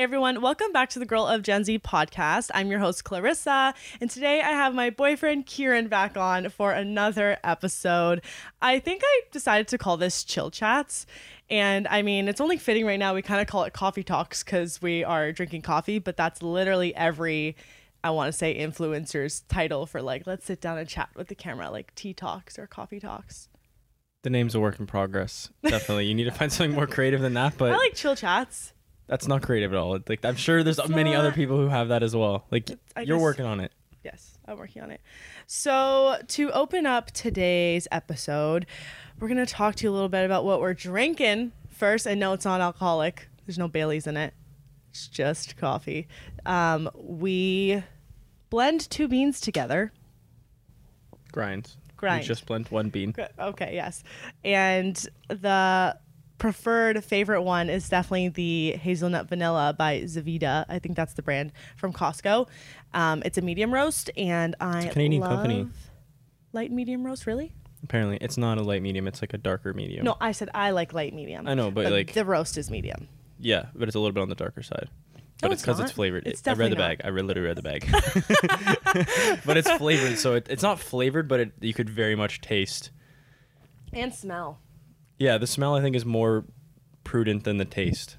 [0.00, 2.50] Hey everyone, welcome back to the Girl of Gen Z podcast.
[2.54, 7.36] I'm your host Clarissa, and today I have my boyfriend Kieran back on for another
[7.44, 8.22] episode.
[8.62, 11.04] I think I decided to call this Chill Chats,
[11.50, 13.14] and I mean, it's only fitting right now.
[13.14, 16.96] We kind of call it Coffee Talks because we are drinking coffee, but that's literally
[16.96, 17.54] every
[18.02, 21.34] I want to say influencer's title for like, let's sit down and chat with the
[21.34, 23.50] camera, like tea talks or coffee talks.
[24.22, 25.50] The name's a work in progress.
[25.62, 27.52] Definitely, you need to find something more creative than that.
[27.58, 28.72] But I like chill chats.
[29.10, 29.98] That's not creative at all.
[30.08, 32.46] Like I'm sure there's It's many other people who have that as well.
[32.50, 33.72] Like I you're guess- working on it.
[34.04, 35.00] Yes, I'm working on it.
[35.46, 38.64] So, to open up today's episode,
[39.18, 42.06] we're going to talk to you a little bit about what we're drinking first.
[42.06, 44.32] And no, it's not alcoholic, there's no Bailey's in it,
[44.88, 46.08] it's just coffee.
[46.46, 47.82] Um, we
[48.48, 49.92] blend two beans together.
[51.32, 51.76] Grinds.
[51.96, 52.22] Grind.
[52.22, 53.14] You just blend one bean.
[53.38, 54.02] Okay, yes.
[54.42, 54.96] And
[55.28, 55.98] the
[56.40, 60.64] preferred favorite one is definitely the hazelnut vanilla by Zavida.
[60.68, 62.48] I think that's the brand from Costco.
[62.92, 65.68] Um, it's a medium roast, and I Canadian love company.
[66.52, 67.26] light medium roast.
[67.26, 67.52] Really?
[67.84, 69.06] Apparently, it's not a light medium.
[69.06, 70.04] It's like a darker medium.
[70.04, 71.46] No, I said I like light medium.
[71.46, 73.06] I know, but, like- the roast is medium.
[73.38, 74.88] Yeah, but it's a little bit on the darker side.
[75.40, 75.94] But No, it's because it's not.
[75.94, 76.26] flavored.
[76.26, 77.06] It's It- I read the definitely bag.
[77.06, 79.40] I literally read the bag.
[79.46, 82.90] but it's flavored, so it, it's not flavored, but it, you could very much taste.
[83.92, 84.58] And smell.
[85.20, 86.44] Yeah, the smell I think is more
[87.04, 88.16] prudent than the taste.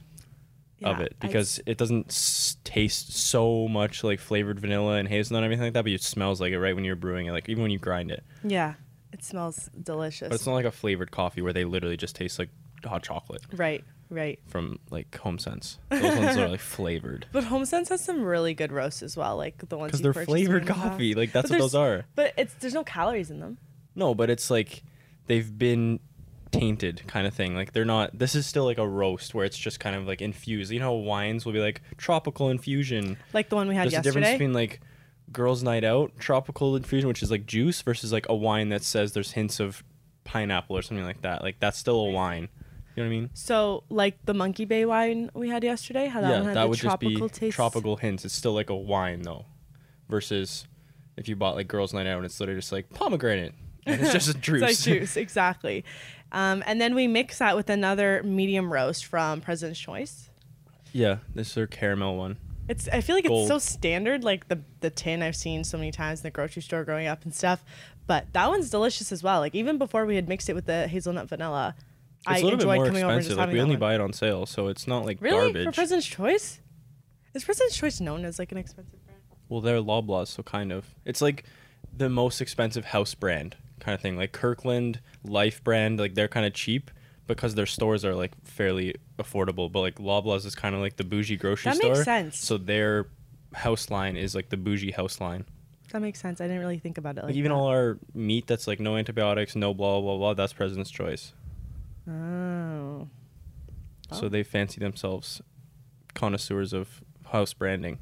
[0.83, 5.08] of Yeah, it I- because it doesn't s- taste so much like flavored vanilla and
[5.08, 7.31] hazelnut and everything like that, but it smells like it right when you're brewing it,
[7.33, 8.23] like even when you grind it.
[8.43, 8.75] yeah,
[9.13, 10.30] it smells delicious.
[10.30, 12.49] But it's not like a flavored coffee where they literally just taste like
[12.83, 14.39] hot chocolate right, right.
[14.47, 15.77] from like HomeSense.
[15.89, 19.69] Those ones are like flavored But HomeSense has some really good roasts as well, like
[19.69, 20.89] the ones because they're flavored in the past.
[20.93, 21.13] coffee.
[21.13, 22.05] Like that's But what those are.
[22.15, 23.59] But it's there's no calories in them.
[23.93, 24.81] No, but it's like
[25.27, 25.99] they've been
[26.52, 27.55] tainted kind of thing.
[27.55, 28.17] Like they're not.
[28.17, 30.71] This is still like a roast where it's just kind of like infused.
[30.71, 33.17] You know, wines will be like tropical infusion.
[33.33, 34.81] Like the one we had There's a difference between like
[35.31, 39.14] girls' night out tropical infusion, which is like juice, versus like a wine that says
[39.14, 39.83] there's hints of
[40.23, 41.42] pineapple or something like that.
[41.42, 42.49] Like that's still a wine.
[42.95, 43.30] You know what I mean?
[43.33, 46.77] So, like the Monkey Bay wine we had yesterday, how that one had that would
[46.77, 47.55] just be tropical taste.
[47.55, 48.26] tropical hints.
[48.26, 49.45] It's still like a wine though,
[50.09, 50.67] versus
[51.15, 53.53] if you bought like girls' night out, and it's literally just like pomegranate.
[53.86, 54.61] And it's just a juice.
[54.61, 55.86] It's like juice, exactly.
[56.31, 60.30] Um, and then we mix that with another medium roast from President's Choice.
[60.93, 62.37] yeah, this is their caramel one.
[62.67, 63.42] It's I feel like Gold.
[63.42, 66.61] it's so standard, like the the tin I've seen so many times in the grocery
[66.61, 67.65] store growing up and stuff.
[68.08, 69.39] But that one's delicious as well.
[69.39, 71.75] Like even before we had mixed it with the hazelnut vanilla,
[72.20, 73.37] It's I a little bit more coming over and just expensive.
[73.37, 73.80] Like we only one.
[73.80, 75.65] buy it on sale, so it's not like Really garbage.
[75.65, 76.61] for President's Choice?
[77.33, 79.20] Is President's Choice known as like an expensive brand?
[79.49, 80.86] Well, they're Loblaws, so kind of.
[81.03, 81.43] It's like
[81.95, 84.15] the most expensive house brand kind of thing.
[84.15, 86.89] Like Kirkland, Life brand, like they're kind of cheap
[87.27, 89.69] because their stores are like fairly affordable.
[89.71, 91.91] But like Loblaws is kind of like the bougie grocery That store.
[91.93, 92.37] makes sense.
[92.37, 93.08] So their
[93.53, 95.43] house line is like the bougie house line.
[95.91, 96.39] That makes sense.
[96.39, 97.58] I didn't really think about it like, Like, even that.
[97.58, 100.33] all our meat that's like no antibiotics, no blah blah blah.
[100.33, 101.33] That's President's Choice.
[102.09, 103.08] Oh.
[104.11, 104.30] So Oh.
[104.30, 105.41] they fancy themselves
[106.14, 107.97] connoisseurs of house branding.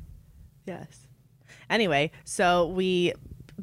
[0.65, 1.07] Yes.
[1.69, 3.13] Anyway, so we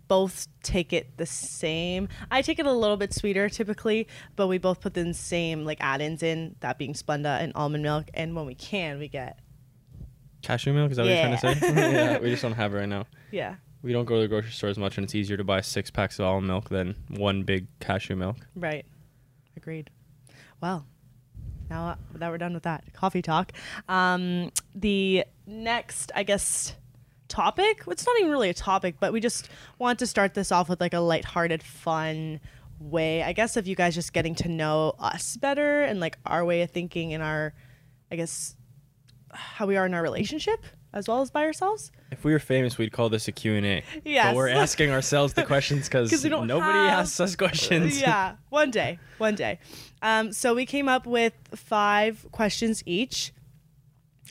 [0.09, 2.09] both take it the same.
[2.31, 5.79] I take it a little bit sweeter typically, but we both put the same like
[5.81, 9.39] add-ins in, that being Splenda and almond milk, and when we can, we get
[10.43, 11.75] Cashew milk is that what you're trying to say?
[11.93, 13.07] yeah, we just don't have it right now.
[13.33, 15.61] yeah, We don't go to the grocery store as much, and it's easier to buy
[15.61, 18.37] six packs of almond milk than one big cashew milk.
[18.55, 18.87] right.
[19.57, 19.91] Agreed.
[20.61, 20.87] Well,
[21.69, 23.53] now uh, that we're done with that coffee talk,
[23.89, 26.77] um, the next, I guess,
[27.29, 27.83] topic.
[27.89, 29.49] It's not even really a topic, but we just
[29.79, 32.41] want to start this off with like a lighthearted, fun
[32.79, 33.23] way.
[33.23, 36.63] I guess of you guys just getting to know us better and like our way
[36.63, 37.55] of thinking and our,
[38.11, 38.57] I guess,
[39.33, 40.65] how we are in our relationship
[40.97, 41.93] as well as by ourselves.
[42.11, 43.85] If we were famous, we'd call this a Q&A.
[44.03, 44.27] Yes.
[44.29, 48.01] But we're asking ourselves the questions because nobody have- asks us questions.
[48.01, 49.59] yeah, one day, one day.
[50.01, 53.33] Um, so we came up with five questions each.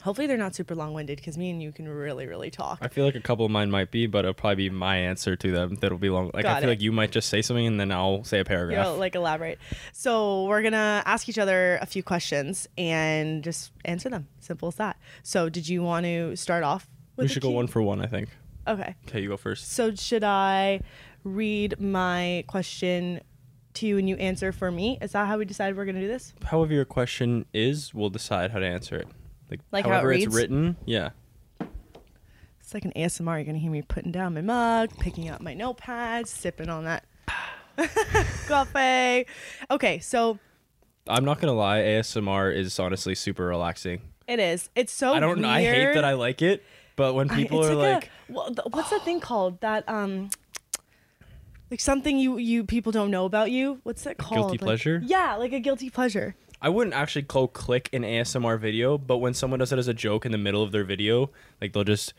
[0.06, 2.78] Hopefully they're not super long-winded because me and you can really, really talk.
[2.80, 5.36] I feel like a couple of mine might be, but it'll probably be my answer
[5.36, 6.30] to them that'll be long.
[6.32, 6.74] Like Got I feel it.
[6.74, 8.86] like you might just say something and then I'll say a paragraph.
[8.86, 9.58] know, like elaborate.
[9.94, 14.28] So we're gonna ask each other a few questions and just answer them.
[14.42, 14.98] Simple as that.
[15.24, 16.88] So did you want to start off?
[17.16, 18.30] With we should go one for one, I think.
[18.68, 18.94] Okay.
[19.08, 19.72] Okay, you go first.
[19.72, 20.82] So should I
[21.24, 23.22] read my question
[23.74, 25.00] to you and you answer for me?
[25.02, 26.36] Is that how we decided we're gonna do this?
[26.44, 29.08] However your question is, we'll decide how to answer it.
[29.50, 31.10] Like, Like how it however it's written, yeah.
[32.60, 33.38] It's like an ASMR.
[33.38, 37.06] You're gonna hear me putting down my mug, picking up my notepad, sipping on that
[38.48, 39.28] coffee.
[39.70, 40.40] Okay, so
[41.08, 44.02] I'm not gonna lie, ASMR is honestly super relaxing.
[44.28, 44.70] It is.
[44.76, 45.14] It's so.
[45.14, 45.38] I don't.
[45.38, 45.46] Weird.
[45.50, 46.64] I hate that I like it,
[46.96, 49.62] but when people it's are like, a, well, th- what's that thing called?
[49.62, 50.32] That um,
[51.70, 53.80] like something you you people don't know about you.
[53.84, 54.38] What's that called?
[54.40, 55.02] Guilty Like- pleasure?
[55.06, 56.36] Yeah, like a guilty pleasure.
[56.66, 59.94] I wouldn't actually go click an ASMR video, but when someone does it as a
[59.94, 61.30] joke in the middle of their video,
[61.62, 62.16] like they'll just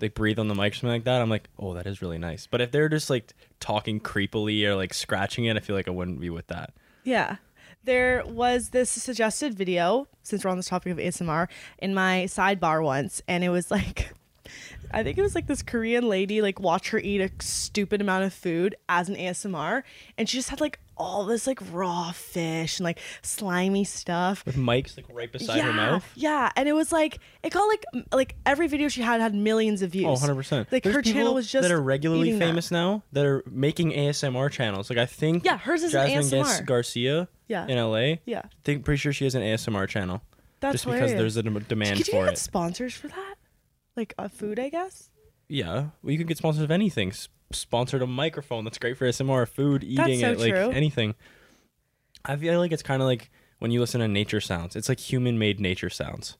[0.00, 2.16] like breathe on the mic or something like that, I'm like, oh, that is really
[2.16, 2.46] nice.
[2.46, 5.90] But if they're just like talking creepily or like scratching it, I feel like I
[5.90, 6.72] wouldn't be with that.
[7.02, 7.38] Yeah.
[7.82, 11.48] There was this suggested video, since we're on this topic of ASMR,
[11.78, 14.12] in my sidebar once, and it was like
[14.92, 18.24] I think it was like this Korean lady like watch her eat a stupid amount
[18.24, 19.82] of food as an ASMR,
[20.16, 24.44] and she just had like all this like raw fish and like slimy stuff.
[24.44, 26.04] With mics like right beside yeah, her mouth.
[26.14, 29.34] yeah, and it was like it got like m- like every video she had had
[29.34, 30.22] millions of views.
[30.22, 30.70] Oh, 100%.
[30.70, 32.44] Like There's her channel was just that are regularly eating that.
[32.46, 34.90] famous now that are making ASMR channels.
[34.90, 36.66] Like I think Yeah, hers is an Jasmine Gar- ASMR.
[36.66, 37.66] Garcia Yeah.
[37.66, 38.16] in LA.
[38.26, 40.22] Yeah, think pretty sure she has an ASMR channel.
[40.60, 42.38] that's just because there's a dem- demand Could you for get it.
[42.38, 43.34] sponsors for that?
[43.96, 45.08] Like uh, food, I guess.
[45.48, 47.12] Yeah, well, you can get sponsors of anything.
[47.52, 50.70] Sponsored a microphone that's great for ASMR, food, eating so it, like true.
[50.70, 51.14] anything.
[52.24, 54.76] I feel like it's kind of like when you listen to nature sounds.
[54.76, 56.36] It's like human-made nature sounds.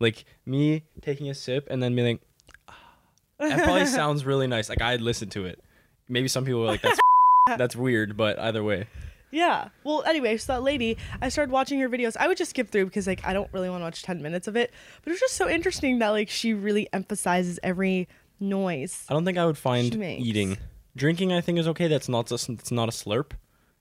[0.00, 2.20] Like me taking a sip and then being like,
[2.68, 2.96] "Ah."
[3.38, 4.68] that probably sounds really nice.
[4.68, 5.62] Like I'd listen to it.
[6.08, 7.00] Maybe some people are like that's
[7.58, 8.86] that's weird, but either way,
[9.30, 9.68] Yeah.
[9.84, 12.16] Well, anyway, so that lady, I started watching her videos.
[12.18, 14.46] I would just skip through because like I don't really want to watch 10 minutes
[14.48, 14.72] of it,
[15.02, 18.08] but it was just so interesting that like she really emphasizes every
[18.40, 19.04] noise.
[19.08, 20.24] I don't think I would find She makes.
[20.24, 20.58] eating,
[20.96, 21.32] drinking.
[21.32, 21.86] I think is okay.
[21.88, 23.32] That's not just it's not a slurp,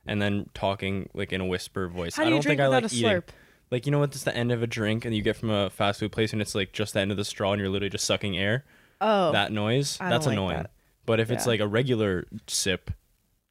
[0.06, 2.16] and then talking like in a whisper voice.
[2.16, 3.10] How I do you don't drink think I without like a eating.
[3.10, 3.24] slurp?
[3.72, 4.14] Like you know what?
[4.16, 6.42] It's the end of a drink, and you get from a fast food place, and
[6.42, 8.66] it's like just the end of the straw, and you're literally just sucking air.
[9.02, 9.32] Oh.
[9.32, 10.58] That noise, I that's don't like annoying.
[10.64, 10.72] that.
[11.06, 11.50] But if it's Yeah.
[11.52, 12.92] like a regular sip,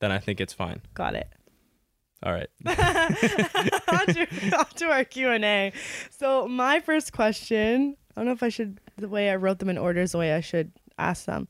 [0.01, 0.83] then I think it's fine.
[0.95, 1.29] got it.
[2.23, 2.49] All right.
[2.67, 5.73] on, to, on to our Q&A.
[6.11, 9.69] So my first question, I don't know if I should, the way I wrote them
[9.69, 11.49] in order is the way I should ask them.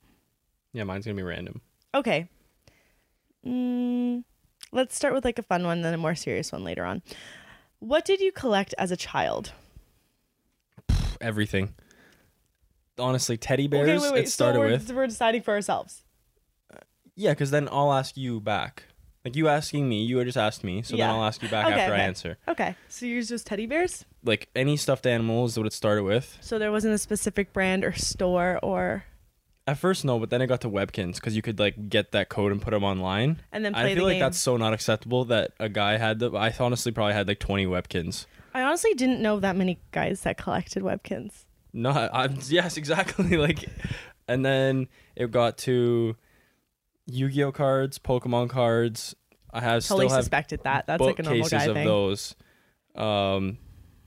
[0.73, 1.61] yeah, mine's gonna be random.
[1.95, 2.29] Okay.
[3.47, 4.25] Mm,
[4.73, 7.03] let's start with like a fun one, then a more serious one later on.
[7.79, 9.53] What did you collect as a child?
[11.21, 11.75] Everything.
[12.99, 13.89] Honestly, teddy bears.
[13.89, 14.25] okay, wait, wait.
[14.27, 16.05] It started so we're, with we're deciding for ourselves.
[17.15, 18.85] yeah, because then I'll ask you back.
[19.25, 21.07] Like you asking me, you just asked me, so Yeah.
[21.07, 22.39] then I'll ask you back Okay, after I answer.
[22.49, 24.05] Okay, so yours was teddy bears.
[24.25, 26.39] like any stuffed animal is what it started with.
[26.41, 29.05] So there wasn't a specific brand or store or,
[29.69, 32.31] At first, no, but then it got to Webkinz because you could like get that
[32.31, 33.43] code and put them online.
[33.53, 34.21] and then play I the feel like game.
[34.21, 36.31] that's so not acceptable that a guy had the.
[36.33, 38.25] I honestly probably had like 20 Webkinz.
[38.55, 41.45] I honestly didn't know that many guys that collected Webkinz.
[41.75, 43.37] No, I'm yes, exactly.
[43.37, 43.67] Like,
[44.27, 46.17] and then it got to
[47.05, 49.15] Yu-Gi-Oh cards, Pokemon cards.
[49.53, 50.87] I have Totally still have suspected that.
[50.87, 51.87] That's like a normal guy of thing.
[51.87, 52.35] those.
[52.95, 53.59] Um,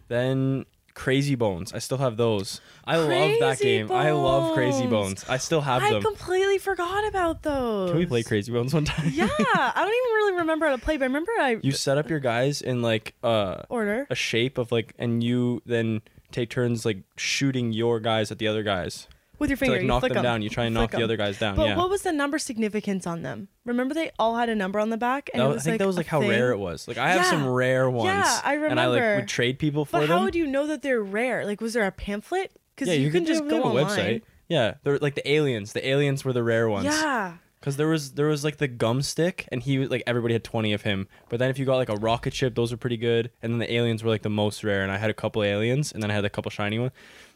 [0.07, 1.73] then Crazy Bones.
[1.73, 2.61] I still have those.
[2.85, 3.91] I love that Crazy game.
[3.91, 5.25] I love Crazy Bones.
[5.27, 5.89] I still have them.
[5.89, 6.03] I them.
[6.03, 7.91] completely forgot about those.
[7.91, 9.09] Can we play Crazy Bones one time?
[9.13, 11.97] yeah, I don't even really remember how to play, but I remember I you set
[11.97, 14.07] up your guys in like uh, order.
[14.09, 16.01] a shape of like, and you then
[16.31, 19.07] take turns like shooting your guys at the other guys
[19.41, 19.73] with your to finger.
[19.75, 20.23] like you knock flick them 'em.
[20.23, 20.41] down.
[20.41, 21.55] You try and knock the other guys down.
[21.57, 21.75] But yeah.
[21.77, 23.49] what was the number significance on them?
[23.65, 25.79] Remember they all had a number on the back, and That was- I think like
[25.79, 26.29] that was like how thing.
[26.29, 26.87] rare it was.
[26.87, 28.05] Like I have some rare ones.
[28.05, 28.71] Yeah, I remember.
[28.71, 30.09] And I like would trade people for But them.
[30.09, 31.45] how would you know that they're rare?
[31.45, 32.51] Like, was there a pamphlet?
[32.75, 34.21] Because yeah, you, can could just go have a website.
[34.47, 35.73] Yeah, they're like the aliens.
[35.73, 36.85] The aliens were the rare ones.
[36.85, 37.33] Yeah.
[37.59, 40.43] Because there was there was like the gum stick, and he was like everybody had
[40.43, 41.07] twenty of him.
[41.29, 43.29] But then if you got like a rocket ship, those were pretty good.
[43.43, 44.81] And then the aliens were like the most rare.
[44.81, 46.91] And I had a couple aliens, and then I had a couple shiny ones.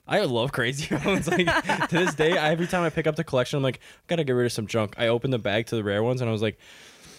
[0.08, 1.28] I love crazy ones.
[1.28, 4.04] Like to this day, I, every time I pick up the collection, I'm like, I
[4.08, 4.96] gotta get rid of some junk.
[4.98, 6.58] I opened the bag to the rare ones, and I was like,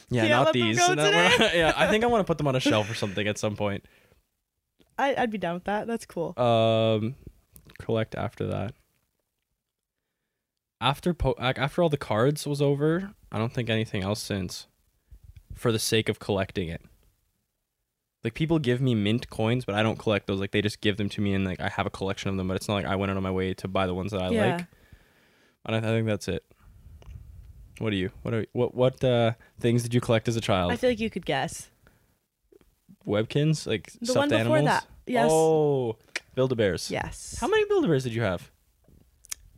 [0.09, 0.76] Yeah, Can't not these.
[0.87, 0.99] then
[1.55, 3.57] yeah, I think I want to put them on a shelf or something at some
[3.57, 3.85] point.
[4.99, 5.87] I, I'd be down with that.
[5.87, 6.38] That's cool.
[6.38, 7.16] Um,
[7.78, 8.75] collect after that.
[10.81, 14.66] After po- after all the cards was over, I don't think anything else since.
[15.55, 16.83] For the sake of collecting it.
[18.25, 20.40] Like people give me mint coins, but I don't collect those.
[20.40, 22.49] Like they just give them to me, and like I have a collection of them.
[22.49, 24.23] But it's not like I went out of my way to buy the ones that
[24.23, 24.56] I yeah.
[24.56, 24.66] like.
[25.64, 26.44] And I, I think that's it.
[27.78, 28.11] What do you?
[28.23, 30.73] What are what what uh, things did you collect as a child?
[30.73, 31.70] I feel like you could guess.
[33.06, 34.64] Webkinz, like The stuffed one before animals.
[34.64, 34.87] that.
[35.06, 35.28] Yes.
[35.30, 35.96] Oh,
[36.35, 36.90] Build-A-Bears.
[36.90, 37.38] Yes.
[37.40, 38.50] How many Build-A-Bears did you have?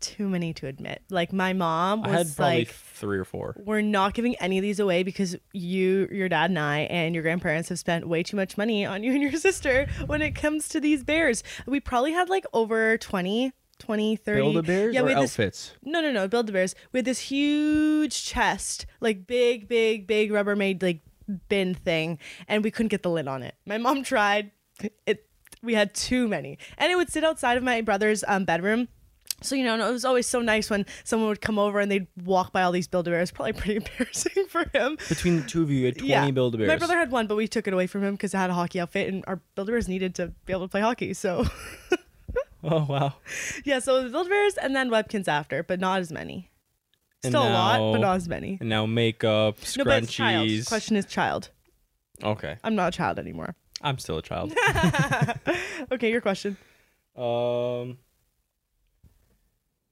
[0.00, 1.02] Too many to admit.
[1.10, 3.54] Like my mom I was had probably like, three or four.
[3.58, 7.22] "We're not giving any of these away because you, your dad, and I, and your
[7.22, 10.68] grandparents have spent way too much money on you and your sister when it comes
[10.68, 14.40] to these bears." We probably had like over 20, 20, 30.
[14.40, 15.72] Build-A-Bears Yeah, or we had this outfits?
[15.82, 16.28] No, no, no.
[16.28, 16.74] Build the Bears.
[16.92, 21.00] We had this huge chest, like big, big, big Rubbermaid like
[21.48, 23.54] bin thing, and we couldn't get the lid on it.
[23.66, 24.50] My mom tried.
[25.06, 25.24] It
[25.62, 28.88] we had too many, and it would sit outside of my brother's um, bedroom.
[29.40, 32.06] So you know, it was always so nice when someone would come over and they'd
[32.24, 33.30] walk by all these Build-A-Bears.
[33.32, 34.98] Probably pretty embarrassing for him.
[35.08, 36.68] Between the two of you, you had 20 yeah, Build-A-Bears.
[36.68, 38.54] my brother had one, but we took it away from him because it had a
[38.54, 41.14] hockey outfit, and our Build-A-Bears needed to be able to play hockey.
[41.14, 41.44] So
[42.64, 43.14] Oh, wow.
[43.64, 46.50] yeah, so the Build-A-Bears and then Webkinz after, but not as many.
[47.22, 48.58] And Still a lot, but not as many.
[48.60, 50.48] And now makeup, No, but it's child.
[50.48, 50.66] scrunchies.
[50.68, 51.50] Question is child.
[52.24, 52.56] okay.
[52.64, 53.54] I'm not a child anymore.
[53.82, 54.52] I'm still a child.
[55.92, 56.56] okay, your question.
[57.16, 57.98] um,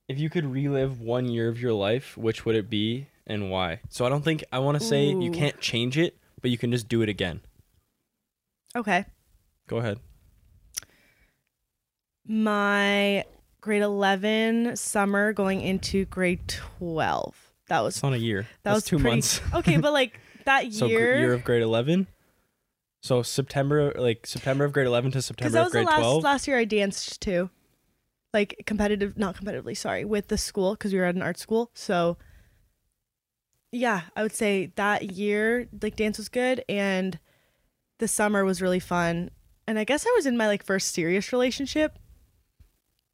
[0.09, 3.81] if you could relive one year of your life, which would it be and why?
[3.89, 5.35] So I don't think I want to say you Ooh.
[5.35, 7.41] can't change it, but you can just do it again.
[8.77, 9.05] Okay.
[9.67, 9.99] Go ahead.
[12.27, 13.25] My
[13.61, 17.35] grade 11 summer going into grade 12.
[17.69, 18.43] That was It's not a year.
[18.43, 19.41] that That's was two pretty- months.
[19.55, 22.07] okay, but like that So gr- year, year of grade 11.
[23.03, 25.87] So September, like September of grade 11 to because September that of was the grade
[25.89, 26.23] last 12.
[26.25, 27.51] last year I danced too,
[28.35, 31.71] like competitive, not competitively, sorry, with the school because we were at an art school.
[31.75, 32.17] So
[33.73, 37.19] yeah, I would say that year like dance was good and
[37.99, 39.31] the summer was really fun.
[39.67, 41.99] And I guess I was in my like first serious relationship.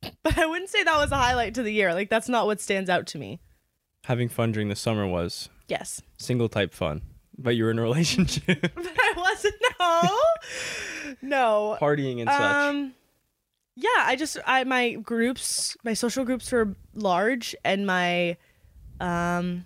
[0.25, 1.95] But I wouldn't say that was a highlight to the year.
[1.95, 3.41] Like that's not what stands out to me.
[4.05, 6.03] Having fun during the summer was Yes.
[6.19, 7.03] single type fun,
[7.39, 10.19] but you were in a relationship, But I wasn't no.
[11.23, 11.79] no.
[11.81, 12.41] partying and such.
[12.41, 12.95] Um
[13.75, 18.37] yeah, I just I my groups, my social groups were large and my
[19.01, 19.65] um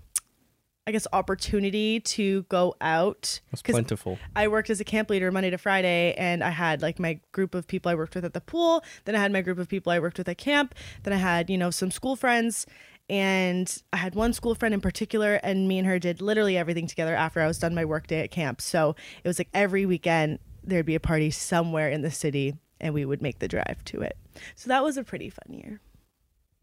[0.88, 4.18] I guess opportunity to go out was 'cause plentiful.
[4.36, 7.56] I worked as a camp leader Monday to Friday, and I had like my group
[7.56, 8.84] of people I worked with at the pool.
[9.04, 10.76] Then I had my group of people I worked with at camp.
[11.02, 12.66] Then I had, you know, some school friends.
[13.08, 16.86] And I had one school friend in particular, and me and her did literally everything
[16.88, 18.60] together after I was done my work day at camp.
[18.60, 22.94] So it was like every weekend there'd be a party somewhere in the city, and
[22.94, 24.16] we would make the drive to it.
[24.54, 25.80] So that was a pretty fun year.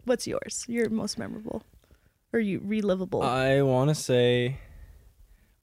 [0.05, 0.65] What's yours?
[0.67, 1.63] Your most memorable,
[2.33, 3.23] or you relivable?
[3.23, 4.57] I want to say,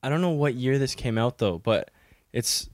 [0.02, 1.90] I don't know what year this came out though, but
[2.32, 2.68] it's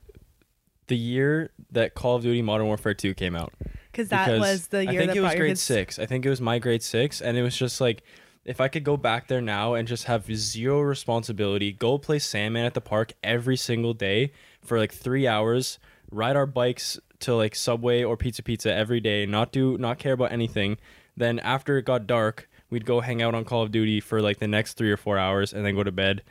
[0.87, 3.53] the year that Call of Duty Modern Warfare 2 came out.
[3.91, 5.99] Because that because was the year I think it was grade kids- six.
[5.99, 8.03] I think it was my grade six, and it was just like,
[8.45, 12.65] if I could go back there now and just have zero responsibility, go play Sandman
[12.65, 15.81] at the park every single day for like three hours,
[16.13, 20.13] ride our bikes to like Subway or Pizza Pizza every day, not do, not care
[20.13, 20.79] about anything.
[21.17, 24.39] Then after it got dark, we'd go hang out on Call of Duty for like
[24.39, 26.23] the next three or four hours, and then go to bed,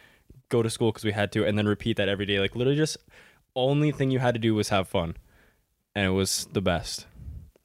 [0.50, 2.40] go to school because we had to, and then repeat that every day.
[2.40, 2.98] Like literally, just
[3.56, 5.18] only thing you had to do was have fun,
[5.96, 7.08] and it was the best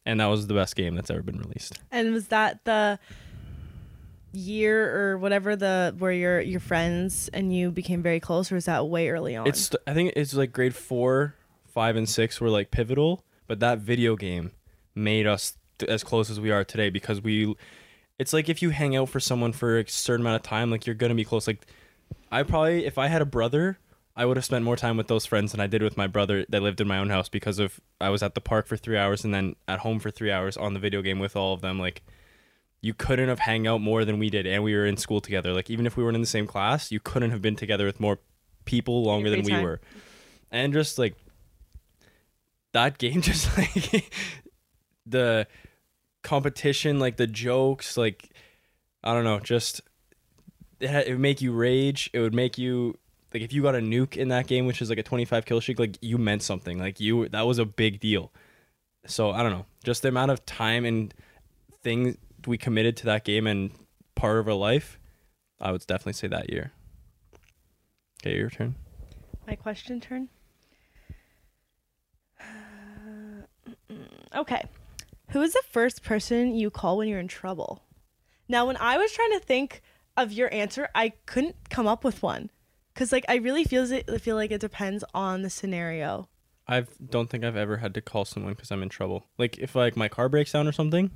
[0.07, 1.79] and that was the best game that's ever been released.
[1.91, 2.99] And was that the
[4.33, 8.65] year or whatever the where your your friends and you became very close, or was
[8.65, 9.47] that way early on?
[9.47, 11.35] It's I think it's like grade four,
[11.71, 14.53] five, and six were like pivotal, but that video game
[14.95, 17.55] made us th- as close as we are today because we.
[18.19, 20.87] It's like if you hang out for someone for a certain amount of time, like
[20.87, 21.47] you're gonna be close.
[21.47, 21.67] Like
[22.31, 23.79] I probably, if I had a brother,
[24.17, 26.45] I would have spent more time with those friends than I did with my brother
[26.51, 28.99] that lived in my own house because of I was at the park for three
[28.99, 31.63] hours and then at home for three hours on the video game with all of
[31.63, 31.79] them.
[31.79, 32.03] Like
[32.83, 35.53] you couldn't have hang out more than we did, and we were in school together.
[35.53, 38.01] Like even if we weren't in the same class, you couldn't have been together with
[38.01, 38.19] more
[38.65, 39.65] people longer than free we time.
[39.65, 39.81] were.
[40.51, 41.15] And just like
[42.73, 44.11] that game, just like
[45.07, 45.47] the
[46.23, 48.31] competition, like the jokes, like
[49.03, 49.81] I don't know, just
[50.81, 52.11] it, it would make you rage.
[52.13, 52.99] It would make you
[53.33, 55.61] like if you got a nuke in that game, which is like a 25 kill
[55.61, 56.79] streak, like you meant something.
[56.79, 58.33] Like you, that was a big deal.
[59.07, 61.15] So I don't know, just the amount of time and
[61.83, 63.71] things we committed to that game and
[64.15, 64.99] part of our life.
[65.61, 66.73] I would definitely say that year.
[68.23, 68.75] Okay, your turn.
[69.47, 70.29] My question turn.
[74.35, 74.63] Okay.
[75.31, 77.83] Who is the first person you call when you're in trouble?
[78.49, 79.83] Now, when I was trying to think
[80.17, 82.51] of your answer, I couldn't come up with one.
[82.97, 86.29] Cause like I really feels it feel like it depends on the scenario.
[86.67, 89.27] I don't think I've ever had to call someone because I'm in trouble.
[89.39, 91.11] Like if like my car breaks down or something,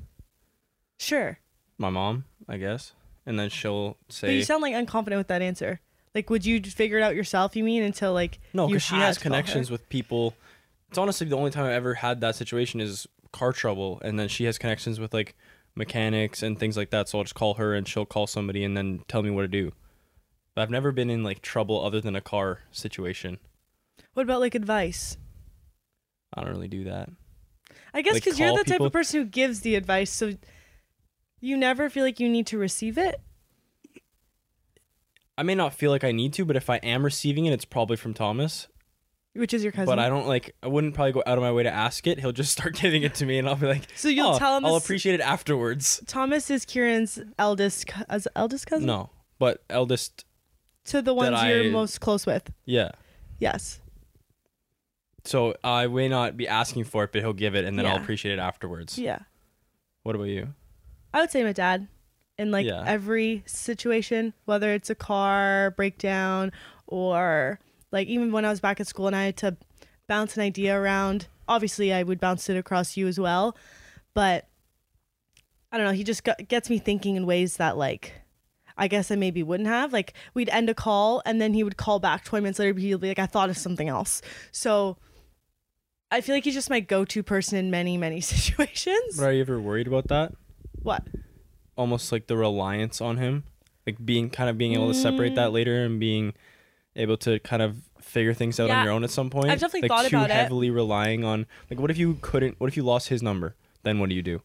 [0.99, 1.39] Sure.
[1.77, 2.93] my mom, I guess,
[3.27, 4.29] and then she'll say.
[4.29, 5.81] But you sound like unconfident with that answer.
[6.15, 9.17] Like would you figure it out yourself, you mean, until like no, because she has
[9.19, 9.43] to call her?
[9.43, 10.35] connections with people.
[10.89, 14.29] It's honestly the only time I've ever had that situation is car trouble, and then
[14.29, 15.35] she has connections with like
[15.75, 17.09] mechanics and things like that.
[17.09, 19.49] So I'll just call her and she'll call somebody and then tell me what to
[19.49, 19.73] do.
[20.55, 23.39] But I've never been in like trouble other than a car situation.
[24.13, 25.17] What about like advice?
[26.33, 27.09] I don't really do that.
[27.93, 30.13] I guess Like, because you're call the type people- of person who gives the advice,
[30.13, 30.35] so
[31.41, 33.21] you never feel like you need to receive it.
[35.37, 37.65] I may not feel like I need to, but if I am receiving it, it's
[37.65, 38.69] probably from Thomas.
[39.35, 39.87] Which is your cousin?
[39.87, 40.55] but I don't like.
[40.63, 42.21] I wouldn't probably go out of my way to ask it.
[42.21, 44.57] He'll just start giving it to me, and I'll be like, So you'll "Oh, tell
[44.57, 48.87] him I'll this- appreciate it afterwards." Thomas is Kieran's eldest, as eldest cousin.
[48.87, 49.11] No,
[49.41, 50.25] but eldest,
[50.87, 52.51] To the ones you're I- most close with.
[52.65, 52.91] yeah.
[53.41, 53.81] Yes.
[55.25, 57.97] So I may not be asking for it, but he'll give it, and then I'll
[57.97, 58.99] appreciate it afterwards.
[58.99, 59.21] Yeah.
[60.03, 60.55] What about you?
[61.15, 61.89] I would say my dad
[62.39, 62.85] in like Yeah.
[62.87, 66.53] every situation, whether it's a car breakdown
[66.87, 67.59] or
[67.95, 69.57] like even when I was back at school and I had to
[70.09, 71.29] bounce an idea around.
[71.47, 73.57] Obviously, I would bounce it across you as well,
[74.15, 74.49] but
[75.71, 75.93] I don't know.
[75.93, 78.13] He just got, gets me thinking in ways that like
[78.77, 79.93] I guess I maybe wouldn't have.
[79.93, 82.77] Like we'd end a call and then he would call back 20 minutes later.
[82.79, 84.21] He'd be like, I thought of something else.
[84.51, 84.97] So
[86.11, 89.17] I feel like he's just my go-to person in many, many situations.
[89.17, 90.33] But are you ever worried about that?
[90.83, 91.07] What?
[91.77, 93.45] Almost like the reliance on him,
[93.87, 95.53] like being kind of being able to separate that mm.
[95.53, 96.35] later and being
[96.97, 98.79] able to kind of figure things out Yeah.
[98.81, 99.51] on your own at some point.
[99.51, 100.35] I've definitely like thought too about it.
[100.35, 101.47] heavily relying on.
[101.71, 102.57] Like, what if you couldn't?
[102.61, 103.55] What if you lost his number?
[103.83, 104.43] Then what do you do?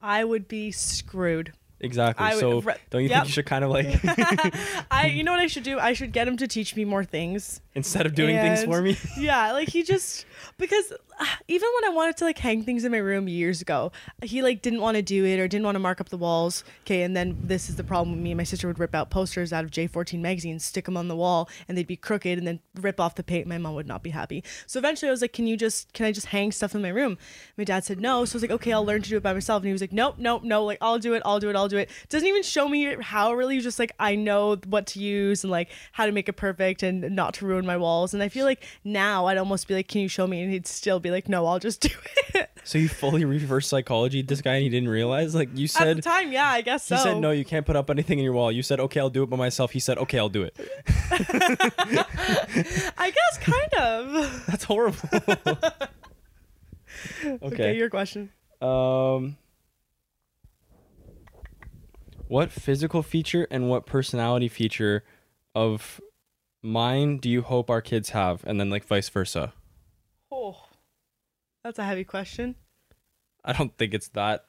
[0.00, 1.52] I would be screwed.
[1.80, 2.26] Exactly.
[2.26, 3.18] Would- so re- don't you yep.
[3.18, 4.00] think you should kind of like
[4.90, 5.78] I you know what I should do?
[5.78, 7.60] I should get him to teach me more things.
[7.74, 8.96] instead of doing things for me?
[9.18, 10.26] Yeah, like he just
[10.58, 10.92] because
[11.48, 14.62] even when I wanted to like hang things in my room years ago, he like
[14.62, 16.64] didn't want to do it or didn't want to mark up the walls.
[16.84, 19.52] Okay, and then this is the problem with me my sister would rip out posters
[19.52, 22.60] out of J14 magazine, stick them on the wall, and they'd be crooked, and then
[22.80, 23.46] rip off the paint.
[23.46, 24.44] My mom would not be happy.
[24.66, 26.88] So eventually, I was like, "Can you just can I just hang stuff in my
[26.88, 27.18] room?"
[27.56, 29.32] My dad said no, so I was like, "Okay, I'll learn to do it by
[29.32, 31.56] myself." And he was like, "Nope, nope, no, like I'll do it, I'll do it,
[31.56, 33.58] I'll do it." Doesn't even show me how really.
[33.58, 37.10] Just like, I know what to use and like how to make it perfect and
[37.16, 38.14] not to ruin my walls.
[38.14, 40.66] And I feel like now I'd almost be like, "Can you show me?" And he'd
[40.66, 41.90] still be like, "No, I'll just do
[42.34, 45.34] it." So you fully reverse psychology this guy and he didn't realize?
[45.34, 46.96] Like you said At the time, yeah, I guess so.
[46.96, 48.52] he said no, you can't put up anything in your wall.
[48.52, 49.70] You said okay, I'll do it by myself.
[49.70, 50.54] He said okay, I'll do it.
[52.98, 54.44] I guess kind of.
[54.48, 54.98] That's horrible.
[57.24, 57.38] okay.
[57.42, 57.74] okay.
[57.74, 58.30] your question.
[58.60, 59.38] um
[62.26, 65.04] What physical feature and what personality feature
[65.54, 66.02] of
[66.62, 69.54] mine do you hope our kids have and then like vice versa?
[71.64, 72.54] That's a heavy question.
[73.44, 74.44] I don't think it's that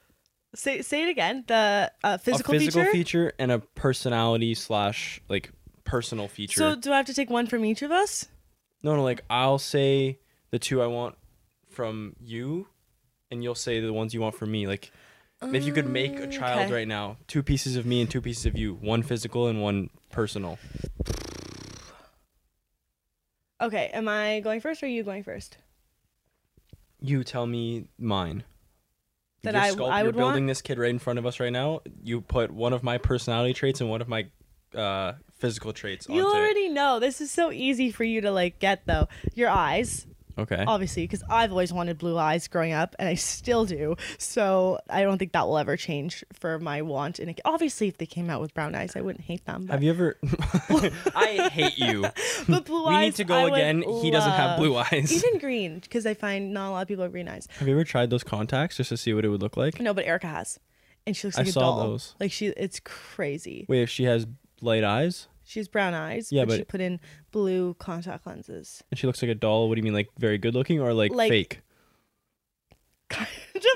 [0.54, 1.44] Say say it again.
[1.46, 2.92] The uh, physical, a physical feature.
[2.92, 5.52] feature and a personality slash like
[5.84, 6.58] personal feature.
[6.58, 8.26] So do I have to take one from each of us?
[8.82, 10.18] No, no, like I'll say
[10.50, 11.14] the two I want
[11.68, 12.66] from you,
[13.30, 14.66] and you'll say the ones you want from me.
[14.66, 14.90] Like,
[15.40, 16.72] if you could make a child okay.
[16.72, 19.90] right now, two pieces of me and two pieces of you, one physical and one
[20.10, 20.58] personal.
[23.60, 25.58] Okay, am I going first or are you going first?
[27.00, 28.44] You tell me mine.
[29.42, 30.48] That You're I- sculpt- I you're building want?
[30.48, 31.80] this kid right in front of us right now.
[32.02, 34.26] You put one of my personality traits and one of my
[34.74, 36.40] uh, physical traits You onto it.
[36.40, 37.00] already know.
[37.00, 39.08] This is so easy for you to like get though.
[39.34, 40.06] Your eyes,
[40.38, 40.64] Okay.
[40.66, 43.96] obviously, because I've always wanted blue eyes growing up, and I still do.
[44.18, 47.18] So I don't think that will ever change for my want.
[47.18, 49.66] And obviously, if they came out with brown eyes, I wouldn't hate them.
[49.66, 50.18] But, Have you ever?
[51.14, 52.06] I hate you.
[52.48, 53.82] but blue we eyes, We need to go would again.
[53.82, 55.12] He doesn't have blue eyes.
[55.12, 57.48] Even green, because I find not a lot of people have green eyes.
[57.58, 59.80] Have you ever tried those contacts just to see what it would look like?
[59.80, 60.58] No, but Erica has,
[61.06, 61.76] and she looks I like a saw doll.
[61.90, 62.14] those.
[62.20, 63.66] Like she, it's crazy.
[63.68, 64.26] Wait, if she has
[64.60, 67.00] light eyes She has brown eyes, Yeah, but, she put in
[67.32, 68.84] blue contact lenses.
[68.90, 70.92] and she looks like a doll, what do you mean, like very good looking or
[70.94, 71.60] like, Like- fake?
[73.10, 73.26] kind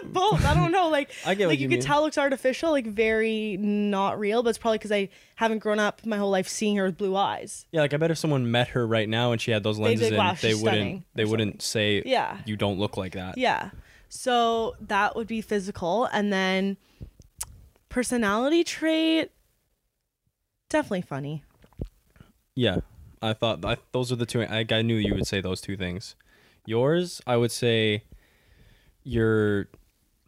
[0.04, 0.44] of both.
[0.44, 0.88] I don't know.
[0.90, 1.80] Like, I get like you you, mean.
[1.80, 4.44] could tell looks artificial, like very not real.
[4.44, 7.16] But it's probably because I haven't grown up my whole life seeing her with blue
[7.16, 7.66] eyes.
[7.72, 10.02] Yeah, like I bet if someone met her right now and she had those lenses
[10.02, 13.36] like, in, "Wow, they wouldn't they wouldn't say Yeah, you don't look like that.
[13.36, 13.70] yeah.
[14.08, 16.76] So that would be physical, and then
[17.88, 19.32] personality trait.
[20.68, 21.42] Definitely funny.
[22.54, 22.78] Yeah.
[23.22, 25.76] I thought I, those are the two I, I knew you would say those two
[25.76, 26.14] things.
[26.66, 28.02] Yours, I would say
[29.02, 29.68] your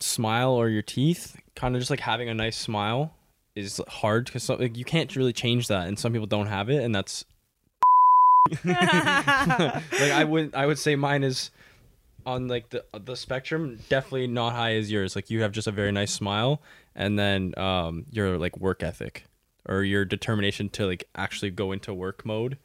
[0.01, 3.15] smile or your teeth, kind of just like having a nice smile
[3.55, 6.83] is hard cuz like, you can't really change that and some people don't have it
[6.83, 7.25] and that's
[8.65, 11.51] like I would I would say mine is
[12.25, 15.17] on like the the spectrum definitely not high as yours.
[15.17, 16.63] Like you have just a very nice smile
[16.95, 19.26] and then um your like work ethic
[19.69, 22.57] or your determination to like actually go into work mode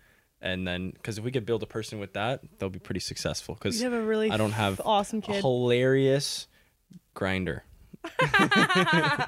[0.42, 3.56] and then cuz if we could build a person with that, they'll be pretty successful
[3.56, 5.42] cuz You have a really I don't have awesome kid.
[5.42, 6.48] hilarious
[7.14, 7.64] grinder.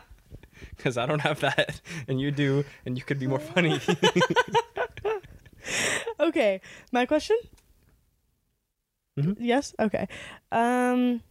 [0.78, 3.80] Cuz I don't have that and you do and you could be more funny.
[6.20, 6.60] Okay,
[6.92, 7.38] my question.
[9.18, 9.38] Mhm.
[9.40, 9.74] Yes.
[9.80, 10.08] Okay.
[10.52, 11.22] Um,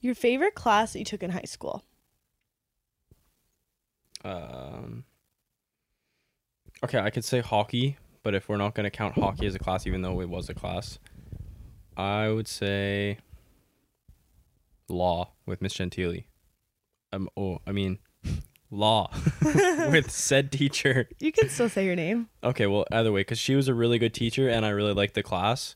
[0.00, 1.84] your favorite class that you took in high school?
[4.24, 5.04] um
[6.82, 7.96] okay i could say hockey
[8.28, 10.48] but if we're not going to count hockey as a class, even though it was
[10.48, 10.98] a class,
[11.96, 13.18] I would say
[14.88, 16.24] law with Miss Gentili.
[17.10, 18.00] Um, oh, I mean,
[18.70, 19.10] law
[19.42, 21.08] with said teacher.
[21.20, 22.28] You can still say your name.
[22.44, 25.14] Okay, well, either way, because she was a really good teacher and I really liked
[25.14, 25.74] the class.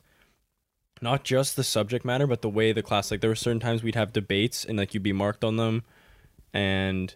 [1.03, 3.83] Not just the subject matter, but the way the class, like, there were certain times
[3.83, 5.83] we'd have debates and, like, you'd be marked on them.
[6.55, 7.15] And,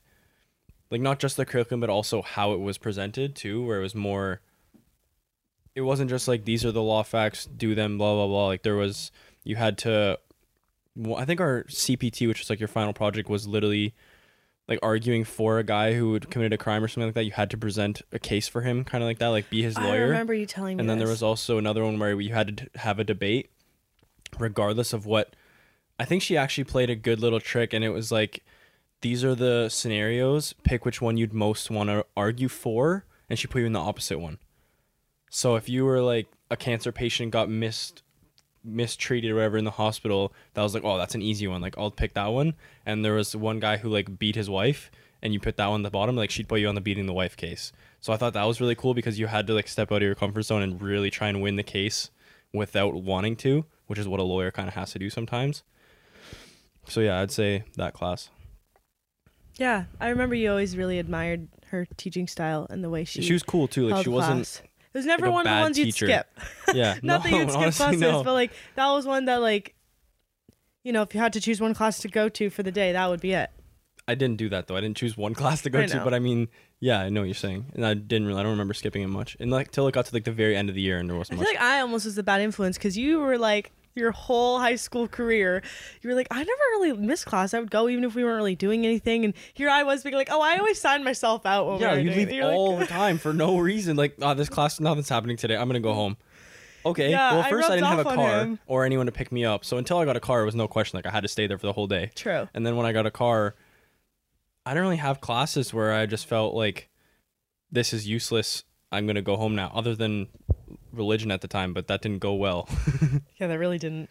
[0.91, 3.95] like, not just the curriculum, but also how it was presented, too, where it was
[3.95, 4.41] more.
[5.75, 8.47] It wasn't just like, these are the law facts, do them, blah, blah, blah.
[8.49, 9.13] Like, there was.
[9.45, 10.19] You had to.
[10.97, 13.95] Well, I think our CPT, which was like your final project, was literally
[14.67, 17.25] like arguing for a guy who had committed a crime or something like that.
[17.25, 19.79] You had to present a case for him, kind of like that, like be his
[19.79, 20.07] lawyer.
[20.07, 20.81] I remember you telling me.
[20.81, 23.51] And then there was also another one where you had to have a debate,
[24.39, 25.35] regardless of what.
[25.99, 28.45] I think she actually played a good little trick, and it was like,
[29.01, 30.55] these are the scenarios.
[30.63, 33.81] Pick which one you'd most want to argue for, and she put you in the
[33.81, 34.39] opposite one.
[35.31, 38.03] So if you were like a cancer patient got missed
[38.67, 41.79] mistreated or whatever in the hospital that was like oh that's an easy one like
[41.79, 42.53] i'll pick that one
[42.85, 44.91] and there was one guy who like beat his wife
[45.23, 47.07] and you put that one at the bottom like she'd put you on the beating
[47.07, 49.69] the wife case so i thought that was really cool because you had to like
[49.69, 52.11] step out of your comfort zone and really try and win the case
[52.53, 55.63] without wanting to which is what a lawyer kind of has to do sometimes
[56.89, 58.31] so yeah i'd say that class
[59.59, 63.23] Yeah, I remember you always really admired her teaching style and the way she.
[63.23, 64.63] she, was cool too like she wasn't class.
[64.93, 66.27] It was never like one of the ones you'd skip.
[66.75, 68.23] yeah Not that you'd skip honestly, classes, no.
[68.23, 69.75] but like that was one that like,
[70.85, 72.93] you know, if you had to choose one class to go to for the day,
[72.93, 73.51] that would be it.
[74.09, 74.77] I didn't do that though.
[74.77, 76.49] I didn't choose one class to go to, but I mean,
[76.81, 78.39] yeah, I know what you're saying, and I didn't really.
[78.41, 80.55] I don't remember skipping it much, and like till it got to like the very
[80.57, 81.55] end of the year, and there I wasn't feel much.
[81.57, 85.09] like I almost was a bad influence because you were like your whole high school
[85.09, 85.63] career,
[86.03, 87.55] you were like, I never really missed class.
[87.55, 89.25] I would go even if we weren't really doing anything.
[89.25, 91.67] And here I was being like, oh, I always signed myself out.
[91.67, 93.97] When yeah, we you leave it." You're like- all the time for no reason.
[93.97, 95.57] Like, oh, this class, nothing's happening today.
[95.57, 96.17] I'm gonna go home.
[96.85, 97.11] Okay.
[97.11, 99.65] Yeah, well, first I, rubbed didn't have a car or anyone to pick me up,
[99.65, 100.97] so until I got a car, it was no question.
[100.97, 102.13] Like I had to stay there for the whole day.
[102.15, 102.49] True.
[102.55, 103.57] And then when I got a car,
[104.65, 106.89] I didn't really have classes where I just felt like
[107.73, 108.63] this is useless.
[108.93, 109.73] I'm gonna go home now.
[109.75, 110.29] Other than
[110.93, 112.69] religion at the time, but that didn't go well.
[113.39, 114.09] Yeah, that really didn't.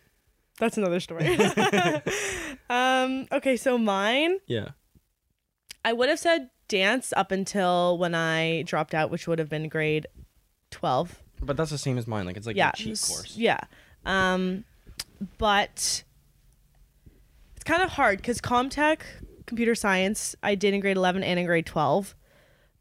[0.60, 1.26] That's another story.
[2.70, 4.70] um, okay, so mine, yeah.
[5.84, 9.68] I would have said dance up until when I dropped out, which would have been
[9.68, 10.08] grade
[10.72, 11.24] 12.
[11.42, 12.26] But that's the same as mine.
[12.26, 12.72] Like it's like yeah.
[12.74, 13.36] a cheat course.
[13.36, 13.60] Yeah.
[14.06, 14.64] Um,
[15.38, 16.04] but
[17.56, 19.00] it's kind of hard because Comtech,
[19.46, 22.16] computer science, I did in grade 11 and in grade 12.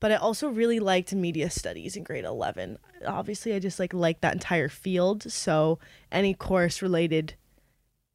[0.00, 2.78] But I also really liked media studies in grade 11.
[3.06, 5.30] Obviously, I just like liked that entire field.
[5.30, 5.78] So
[6.10, 7.34] any course related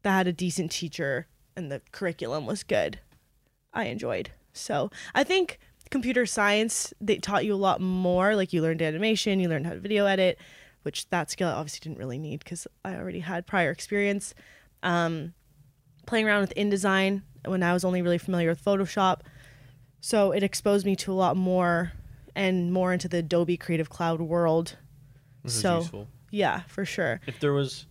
[0.04, 3.00] that had a decent teacher and the curriculum was good,
[3.74, 4.32] I enjoyed.
[4.54, 8.36] So I think computer science they taught you a lot more.
[8.36, 10.40] Like you learned animation, you learned how to video edit,
[10.84, 14.34] which that skill I obviously didn't really need because I already had prior experience.
[14.84, 15.34] Um,
[16.06, 19.22] playing around with InDesign when I was only really familiar with Photoshop,
[20.02, 21.92] so it exposed me to a lot more
[22.40, 24.78] and more into the Adobe Creative Cloud world.
[25.44, 26.08] This is So- useful.
[26.32, 27.20] Yeah, for sure.
[27.28, 27.86] If there was,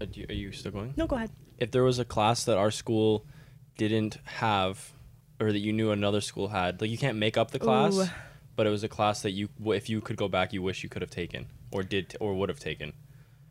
[0.00, 0.94] uh, are you still going?
[0.96, 1.30] No, go ahead.
[1.58, 3.26] If there was a class that our school
[3.76, 4.92] didn't have,
[5.38, 8.06] or that you knew another school had, like you can't make up the class, Ooh.
[8.56, 10.88] but it was a class that you, if you could go back, you wish you
[10.88, 12.92] could have taken, or did, or would have taken,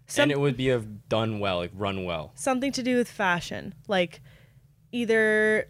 [0.08, 2.32] Some- and it would be have done well, like run well.
[2.36, 4.22] Something to do with fashion, like
[4.92, 5.68] either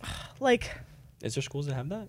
[0.40, 0.70] like
[1.22, 2.08] Is there schools that have that?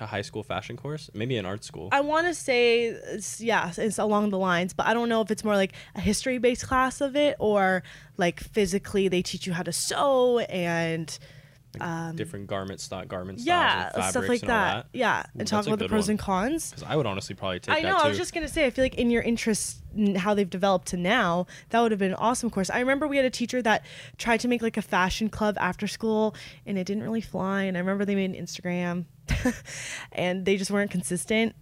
[0.00, 1.88] A high school fashion course, maybe an art school.
[1.92, 5.30] I want to say it's, yeah, it's along the lines, but I don't know if
[5.30, 7.82] it's more like a history based class of it or
[8.16, 11.18] like physically they teach you how to sew and
[11.80, 14.46] um, Different garment stock, garment styles, yeah, and stuff like that.
[14.46, 14.86] that.
[14.92, 16.10] Yeah, Ooh, and talk about the pros one.
[16.12, 16.70] and cons.
[16.70, 17.98] Because I would honestly probably take I that know.
[17.98, 18.04] too.
[18.04, 18.66] I was just gonna say.
[18.66, 21.98] I feel like in your interests, n- how they've developed to now, that would have
[22.00, 22.70] been an awesome course.
[22.70, 23.84] I remember we had a teacher that
[24.16, 26.34] tried to make like a fashion club after school,
[26.66, 27.62] and it didn't really fly.
[27.62, 29.04] And I remember they made an Instagram,
[30.12, 31.54] and they just weren't consistent.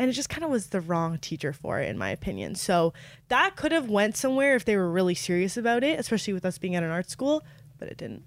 [0.00, 2.54] And it just kind of was the wrong teacher for it, in my opinion.
[2.54, 2.92] So
[3.30, 6.56] that could have went somewhere if they were really serious about it, especially with us
[6.56, 7.42] being at an art school.
[7.80, 8.22] But it didn't.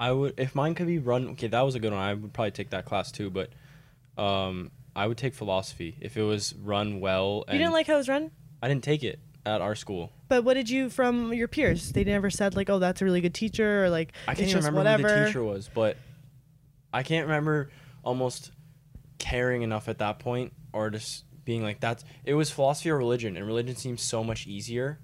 [0.00, 1.28] I would if mine could be run.
[1.30, 2.00] Okay, that was a good one.
[2.00, 3.50] I would probably take that class too, but
[4.16, 7.44] um, I would take philosophy if it was run well.
[7.48, 8.30] And You didn't like how it was run.
[8.62, 10.12] I didn't take it at our school.
[10.28, 11.92] But what did you from your peers?
[11.92, 14.78] They never said like, "Oh, that's a really good teacher," or like, I can't remember
[14.78, 15.96] whatever." who the teacher was, but
[16.92, 17.70] I can't remember
[18.04, 18.52] almost
[19.18, 22.04] caring enough at that point, or just being like that's.
[22.24, 24.98] It was philosophy or religion, and religion seems so much easier.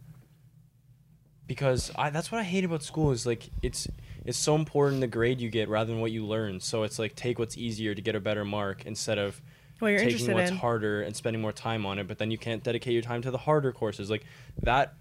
[1.46, 3.87] Because I that's what I hate about school is like it's
[4.25, 6.61] it's so important the grade you get rather than what you learn.
[6.61, 9.41] So it's like take what's easier to get a better mark instead of
[9.81, 10.57] Well, you're taking what's in.
[10.57, 13.31] harder and spending more time on it, but then you can't dedicate your time to
[13.31, 14.11] the harder courses.
[14.11, 14.25] Like
[14.63, 14.95] that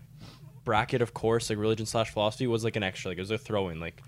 [0.66, 3.12] bracket of course, like religion slash philosophy, was like an extra.
[3.12, 3.80] Like it was a throw in.
[3.80, 4.02] Like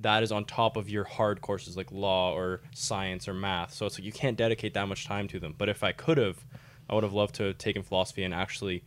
[0.00, 3.72] that is on top of your hard courses like law or science or math.
[3.72, 5.54] So it's like you can't dedicate that much time to them.
[5.56, 6.44] But if I could have,
[6.90, 8.84] I would have loved to have taken philosophy and actually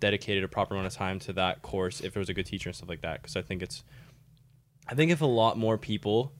[0.00, 2.68] dedicated a proper amount of time to that course if there was a good teacher
[2.68, 3.22] and stuff like that.
[3.22, 3.84] Because I think it's,
[4.88, 6.32] I think if a lot more people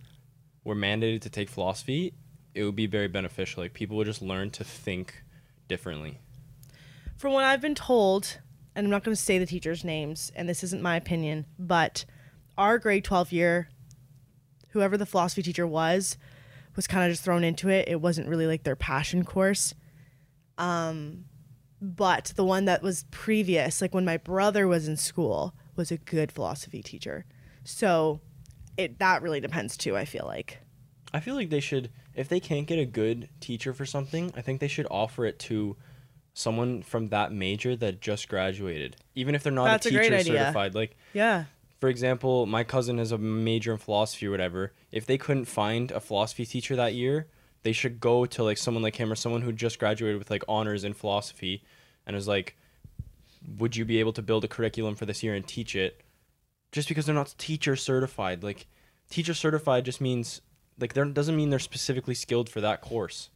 [0.64, 2.14] were mandated to take philosophy,
[2.54, 3.62] it would be very beneficial.
[3.62, 5.22] Like people would just learn to think
[5.68, 6.18] differently.
[7.16, 8.38] From what I've been told,
[8.74, 12.04] and I'm not going to say the teachers' names, and this isn't my opinion, but
[12.56, 13.68] our grade 12 year,
[14.70, 16.16] whoever the philosophy teacher was,
[16.74, 17.88] was kind of just thrown into it.
[17.88, 19.74] It wasn't really like their passion course.
[20.56, 21.24] Um,
[21.82, 25.98] but the one that was previous, like when my brother was in school, was a
[25.98, 27.24] good philosophy teacher.
[27.64, 28.20] So
[28.78, 30.58] it that really depends too, I feel like.
[31.12, 34.40] I feel like they should, if they can't get a good teacher for something, I
[34.40, 35.76] think they should offer it to
[36.34, 40.04] someone from that major that just graduated, even if they're not That's a a great
[40.04, 40.38] teacher idea.
[40.40, 40.74] certified.
[40.74, 41.44] Like, Yeah.
[41.80, 44.72] for example, my cousin has a major in philosophy or whatever.
[44.92, 47.26] If they couldn't find a philosophy teacher that year,
[47.64, 50.44] they should go to like someone like him or someone who just graduated with like
[50.46, 51.64] honors in philosophy
[52.06, 52.56] and is like,
[53.58, 56.00] would you be able to build a curriculum for this year and teach it?
[56.70, 58.42] Just because they're not teacher certified.
[58.42, 58.66] Like,
[59.08, 60.42] teacher certified just means
[60.80, 63.30] like there doesn't mean they're specifically skilled for that course.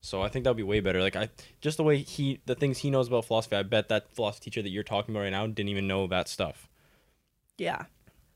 [0.00, 1.00] So I think that would be way better.
[1.00, 4.14] Like I just the way he the things he knows about philosophy, I bet that
[4.14, 6.68] philosophy teacher that you're talking about right now didn't even know that stuff.
[7.58, 7.84] Yeah.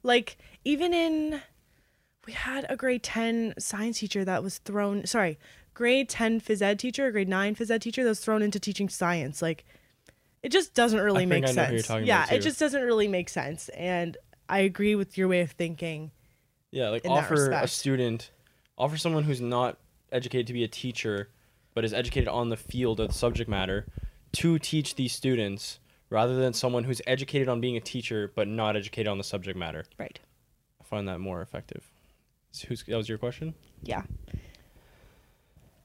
[0.02, 1.42] Like even in
[2.26, 5.38] we had a grade 10 science teacher that was thrown sorry,
[5.74, 8.88] grade 10 phys ed teacher, grade 9 phys ed teacher that was thrown into teaching
[8.88, 9.42] science.
[9.42, 9.64] Like
[10.42, 12.06] it just doesn't really I make I know who you're sense.
[12.06, 14.16] yeah, it just doesn't really make sense and
[14.48, 16.10] I agree with your way of thinking.
[16.70, 17.70] Yeah, like in that offer a respect.
[17.70, 18.30] student,
[18.76, 19.78] offer someone who's not
[20.12, 21.28] educated to be a teacher,
[21.74, 23.86] but is educated on the field of the subject matter,
[24.32, 25.78] to teach these students,
[26.10, 29.58] rather than someone who's educated on being a teacher but not educated on the subject
[29.58, 29.84] matter.
[29.98, 30.18] Right.
[30.80, 31.90] I find that more effective.
[32.52, 33.54] So who's that was your question?
[33.82, 34.02] Yeah.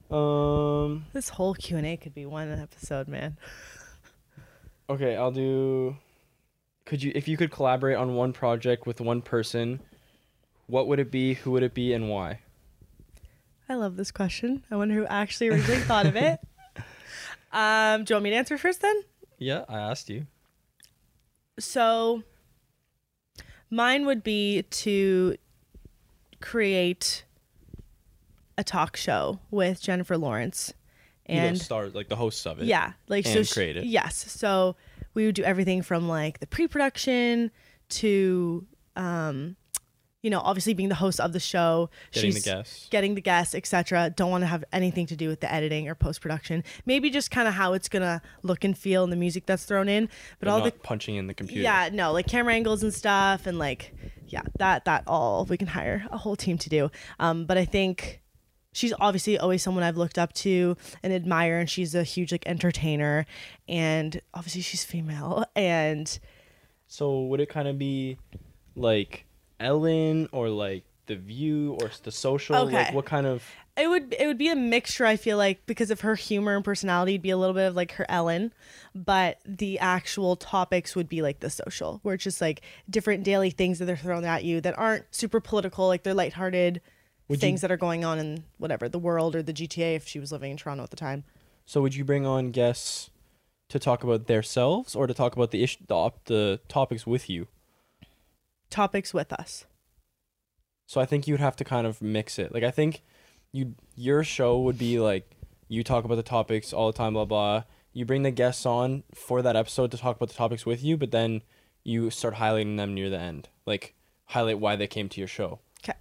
[0.10, 1.06] Um.
[1.14, 3.38] This whole Q&A could be one episode, man.
[4.90, 5.96] Okay, I'll do.
[6.86, 9.80] Could you, if you could collaborate on one project with one person,
[10.68, 11.36] what would it be?
[11.36, 12.40] Who would it be, and why?
[13.70, 14.64] I love this question.
[14.70, 16.40] I wonder who actually originally thought of it.
[17.52, 19.02] Um, do you want me to answer first then?
[19.38, 20.28] Yeah, I asked you.
[21.60, 22.24] So
[23.70, 25.36] mine would be to
[26.42, 27.24] create
[28.58, 30.74] a talk show with Jennifer Lawrence.
[31.30, 32.66] You know, And stars like the hosts of it.
[32.66, 33.86] yeah, like so and create it.
[33.86, 34.30] Yes.
[34.30, 34.76] So
[35.14, 37.52] we would do everything from like the pre-production
[37.90, 39.56] to um
[40.22, 42.88] you know, obviously being the host of the show, Getting the guests.
[42.90, 44.10] getting the guests, etc.
[44.16, 46.64] Don't want to have anything to do with the editing or post production.
[46.86, 49.90] Maybe just kind of how it's gonna look and feel and the music that's thrown
[49.90, 50.06] in.
[50.40, 51.62] But, But all the punching in the computer.
[51.62, 53.94] yeah, no, like camera angles and stuff, and like
[54.30, 56.90] yeah, that that all we can hire a whole team to do.
[57.20, 58.22] Um, but I think
[58.74, 62.44] she's obviously always someone I've looked up to and admire, and she's a huge like
[62.46, 63.26] entertainer,
[63.70, 66.20] and obviously she's female, and
[66.88, 68.18] So would it kind of be
[68.76, 69.26] like
[69.60, 72.66] Ellen or like The View or The Social?
[72.66, 72.96] Like Okay.
[72.96, 73.44] what kind of?
[73.76, 75.06] it would it would be a mixture.
[75.06, 77.76] I feel like because of her humor and personality, it'd be a little bit of
[77.76, 78.54] like her Ellen,
[78.94, 83.50] but the actual topics would be like the social, where it's just like different daily
[83.50, 86.82] things that they're throwing at you that aren't super political, like they're lighthearted.
[87.28, 90.08] Would you- things that are going on in whatever the world or the GTA if
[90.08, 91.24] she was living in Toronto at the time.
[91.66, 93.10] So would you bring on guests
[93.70, 97.30] to talk about themselves or to talk about the issue, the, op- the topics with
[97.30, 97.48] you?
[98.70, 99.66] Topics with us.
[100.88, 102.54] So I think you'd have to kind of mix it.
[102.54, 103.02] Like I think
[103.52, 105.30] you your show would be like
[105.68, 107.64] you talk about the topics all the time, blah blah.
[107.94, 110.98] You bring the guests on for that episode to talk about the topics with you,
[110.98, 111.42] but then
[111.84, 113.50] you start highlighting them near the end.
[113.66, 113.94] Like
[114.26, 115.60] highlight why they came to your show.
[115.84, 115.98] Okay.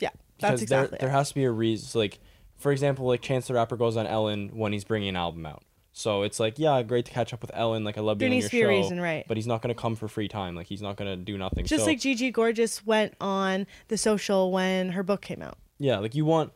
[0.00, 0.88] Yeah, Because that's exactly.
[0.90, 1.00] there, it.
[1.00, 1.98] there has to be a reason.
[2.00, 2.18] Like,
[2.56, 5.62] for example, like Chance the Rapper goes on Ellen when he's bringing an album out.
[5.92, 7.82] So it's like, yeah, great to catch up with Ellen.
[7.82, 8.82] Like, I love There being on needs your to be a show.
[8.82, 9.24] reason, right?
[9.26, 10.54] But he's not gonna come for free time.
[10.54, 11.64] Like, he's not gonna do nothing.
[11.64, 15.56] Just so, like Gigi Gorgeous went on the social when her book came out.
[15.78, 16.52] yeah, like you want,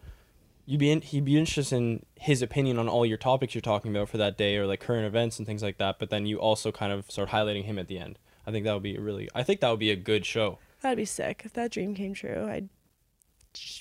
[0.67, 3.91] you'd be in, he'd be interested in his opinion on all your topics you're talking
[3.97, 5.99] about for that day or like current events and things like that.
[5.99, 8.19] But then you also kind of start highlighting him at the end.
[8.47, 9.31] I think that would be a really.
[9.35, 10.59] I think that would be a good show.
[10.83, 11.43] That'd be sick.
[11.47, 12.69] If that dream came true, I'd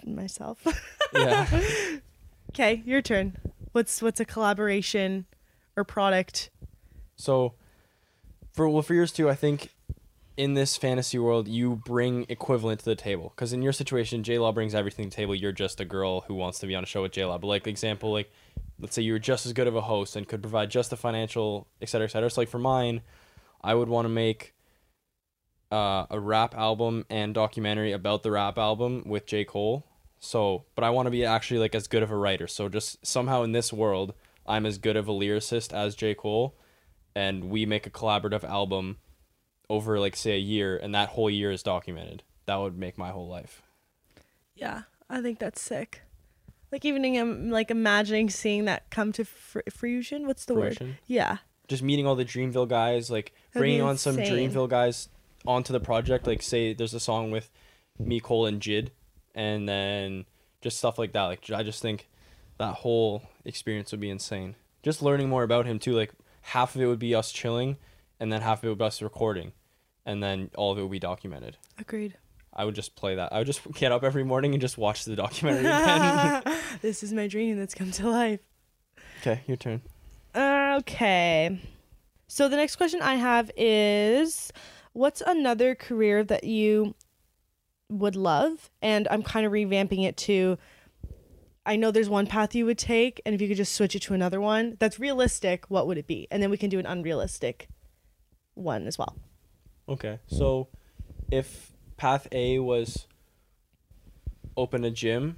[0.06, 0.66] myself.
[1.14, 1.48] Yeah.
[2.52, 3.38] okay, your turn.
[3.72, 5.26] What's what's a collaboration
[5.76, 6.50] or product?
[7.16, 7.54] So,
[8.52, 9.70] for well, for yours too, I think
[10.38, 13.34] in this fantasy world, you bring equivalent to the table.
[13.36, 15.36] Because in your situation, J Law brings everything to the table.
[15.36, 17.38] You're just a girl who wants to be on a show with J Law.
[17.38, 18.32] But like example, like
[18.80, 20.98] let's say you were just as good of a host and could provide just the
[20.98, 22.30] financial, et cetera, et cetera.
[22.30, 23.02] So like for mine,
[23.62, 24.54] I would want to make
[25.72, 29.46] uh, a rap album and documentary about the rap album with J.
[29.46, 29.86] Cole.
[30.20, 32.48] So, but I want to be actually like as good of a writer.
[32.48, 34.14] So just somehow in this world,
[34.46, 36.14] I'm as good of a lyricist as J.
[36.16, 36.58] Cole,
[37.16, 38.98] and we make a collaborative album
[39.70, 42.24] over like say a year, and that whole year is documented.
[42.48, 43.62] That would make my whole life.
[44.56, 46.02] Yeah, I think that's sick.
[46.72, 50.28] Like even um, like imagining seeing that come to fr- fruition.
[50.28, 50.98] What's the word?
[51.06, 51.38] Yeah.
[51.68, 54.18] Just meeting all the Dreamville guys, like That'd bringing on some.
[54.18, 55.10] Dreamville guys
[55.46, 56.28] onto the project.
[56.28, 57.50] Like say there's a song with
[57.98, 58.90] me, Cole, and Jid,
[59.36, 60.26] and then
[60.62, 61.26] just stuff like that.
[61.26, 62.08] Like I just think
[62.58, 64.56] that whole experience would be insane.
[64.84, 65.94] Just learning more about him too.
[65.94, 67.78] Like half of it would be us chilling,
[68.20, 69.54] and then half of it would be us recording,
[70.06, 71.58] and then all of it would be documented.
[71.78, 72.18] Agreed.
[72.54, 73.32] I would just play that.
[73.32, 76.44] I would just get up every morning and just watch the documentary again.
[76.82, 78.40] this is my dream that's come to life.
[79.22, 79.82] okay, your turn.
[80.36, 81.60] Okay.
[82.28, 84.52] So the next question I have is
[84.94, 86.96] what's another career that you
[87.90, 88.70] would love?
[88.82, 90.58] And I'm kind of revamping it to
[91.66, 94.02] I know there's one path you would take, and if you could just switch it
[94.04, 96.28] to another one that's realistic, what would it be?
[96.32, 97.68] And then we can do an unrealistic
[98.56, 99.16] one as well.
[99.88, 100.20] Okay.
[100.28, 100.70] So
[101.32, 103.06] if path A was
[104.58, 105.38] open a gym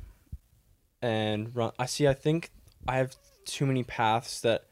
[1.02, 2.50] and run I see I think
[2.88, 4.66] I have too many paths that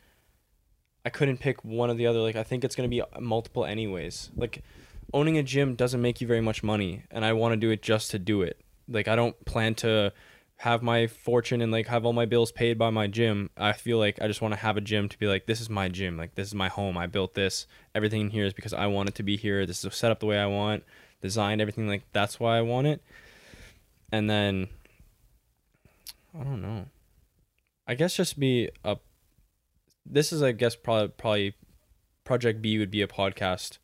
[1.05, 2.19] I couldn't pick one or the other.
[2.19, 4.31] Like I think it's to be uh, multiple anyways.
[4.35, 4.63] Like
[5.13, 7.81] owning a gym doesn't make you very much money and I want to do it
[7.81, 8.59] just to do it.
[8.87, 10.13] Like I don't plan to
[10.57, 13.49] have my fortune and like have all my bills paid by my gym.
[13.55, 15.69] I feel like I just want to have a gym to be like this is
[15.69, 16.17] my gym.
[16.17, 16.97] Like this is my home.
[16.97, 17.65] I built this.
[17.95, 19.65] Everything in here is because I want it to be here.
[19.65, 20.83] This is set up the way I want,
[21.21, 23.01] designed everything like that's why I want it.
[24.11, 24.67] And then
[26.37, 26.87] I don't know.
[27.87, 28.97] I guess just be a
[30.09, 31.55] this is I guess probably probably
[32.23, 33.77] project B would be a podcast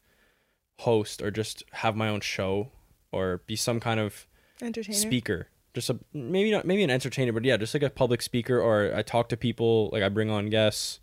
[0.79, 2.71] host or just have my own show
[3.11, 4.27] or be some kind of
[4.61, 4.97] Entertainer.
[4.97, 5.47] speaker.
[5.73, 8.95] Just a maybe not maybe an entertainer but yeah just like a public speaker or
[8.95, 11.01] i talk to people like i bring on guests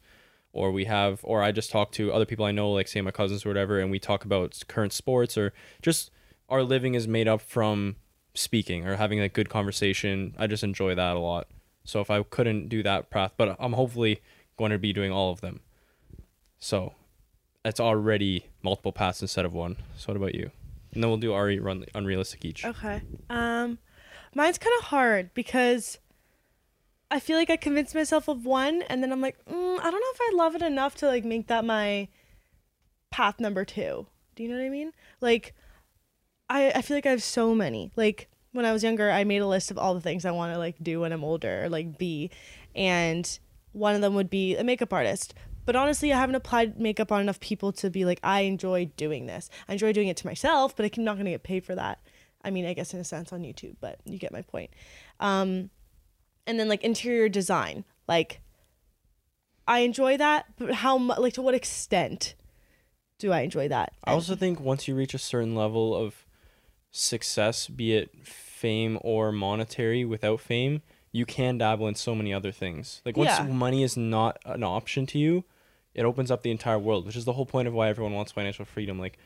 [0.55, 3.11] or we have or i just talk to other people i know like say my
[3.11, 6.11] cousins or whatever and we talk about current sports or just
[6.49, 7.97] our living is made up from
[8.33, 10.35] speaking or having like good conversation.
[10.39, 11.49] I just enjoy that a lot.
[11.85, 14.23] So if i couldn't do that path but i'm hopefully
[14.57, 15.61] going to be doing all of them
[16.59, 16.95] so
[17.65, 20.51] it's already multiple paths instead of one so what about you
[20.93, 23.03] and then we'll do RE run unrealistic each Okay.
[23.31, 23.79] Um,
[24.35, 25.99] mine's kind of hard because
[27.11, 29.93] I feel like I convinced myself of one, and then I'm like, mm, I don't
[29.93, 32.09] know if I love it enough to like make that my
[33.11, 34.07] path number two.
[34.35, 34.93] Do you know what I mean?
[35.21, 35.55] Like,
[36.49, 37.93] I I feel like I have so many.
[37.97, 40.55] Like when I was younger, I made a list of all the things I want
[40.55, 42.31] to like do when I'm older, like be,
[42.75, 43.39] and
[43.73, 45.35] one of them would be a makeup artist.
[45.65, 49.27] But honestly, I haven't applied makeup on enough people to be like, I enjoy doing
[49.27, 49.49] this.
[49.69, 52.01] I enjoy doing it to myself, but I'm not going to get paid for that.
[52.45, 54.71] I mean, I guess in a sense on YouTube, but you get my point.
[55.21, 55.71] Um,
[56.47, 58.41] and then like interior design, like
[59.69, 62.35] I enjoy that, but how much, like to what extent
[63.19, 63.93] do I enjoy that?
[64.05, 66.27] I also think once you reach a certain level of
[66.91, 70.83] success, be it fame or monetary without fame,
[71.13, 73.03] you can dabble in so many other things.
[73.05, 73.45] Like once Yeah.
[73.47, 75.45] money is not an option to you,
[75.95, 78.33] it opens up the entire world, which is the whole point of why everyone wants
[78.33, 78.99] financial freedom.
[78.99, 79.19] Like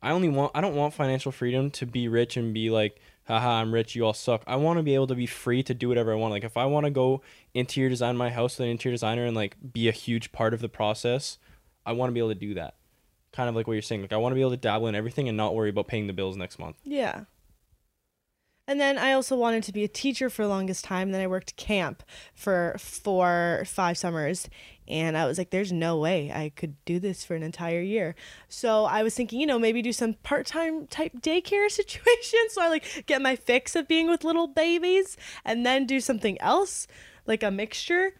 [0.00, 3.60] I only want I don't want financial freedom to be rich and be like, haha,
[3.60, 4.42] I'm rich, you all suck.
[4.46, 6.32] I want to be able to be free to do whatever I want.
[6.32, 7.22] Like if I want to go
[7.54, 10.60] interior design my house with an interior designer and like be a huge part of
[10.60, 11.38] the process,
[11.84, 12.74] I want to be able to do that.
[13.32, 14.02] Kind of like what you're saying.
[14.02, 16.06] Like I want to be able to dabble in everything and not worry about paying
[16.06, 16.76] the bills next month.
[16.84, 17.24] Yeah.
[18.72, 21.12] And then I also wanted to be a teacher for the longest time.
[21.12, 24.48] Then I worked camp for four, five summers.
[24.88, 28.14] And I was like, there's no way I could do this for an entire year.
[28.48, 32.40] So I was thinking, you know, maybe do some part time type daycare situation.
[32.48, 36.40] So I like get my fix of being with little babies and then do something
[36.40, 36.86] else,
[37.26, 38.14] like a mixture.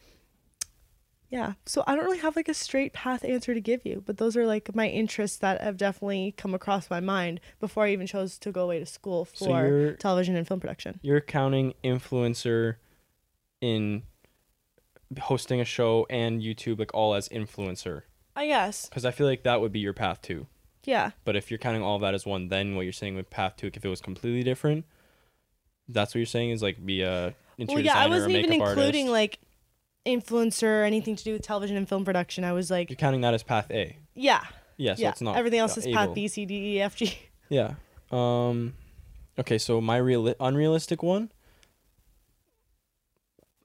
[1.33, 1.55] Yeah.
[1.65, 4.37] So I don't really have like a straight path answer to give you, but those
[4.37, 8.37] are like my interests that have definitely come across my mind before I even chose
[8.41, 11.01] to go away to school for you're- television and film production.
[11.03, 12.77] You're counting influencer
[13.63, 14.03] in
[15.21, 18.89] hosting a show and YouTube like all as influencer uh, I guess.
[18.91, 20.47] because I feel like that would be your path too.
[20.85, 21.13] Yeah.
[21.25, 23.69] But if you're counting all that as one, then what you're saying with path two,
[23.73, 24.85] if it was completely different,
[25.89, 29.09] that's what you're saying is like be a Well, yeah, I or wasn't even including
[29.09, 29.13] artist.
[29.13, 29.39] like
[30.07, 32.45] influencer or anything to do with television and film production.
[32.45, 33.97] I was like, you're counting that as path A.
[34.15, 34.45] yeah.
[34.79, 35.09] Yeah, so yeah.
[35.11, 36.15] it's not Everything else is path able.
[36.15, 37.17] B, C, D, E, F, G.
[37.49, 37.75] Yeah.
[38.11, 38.73] Um
[39.39, 41.31] okay, so my real unrealistic one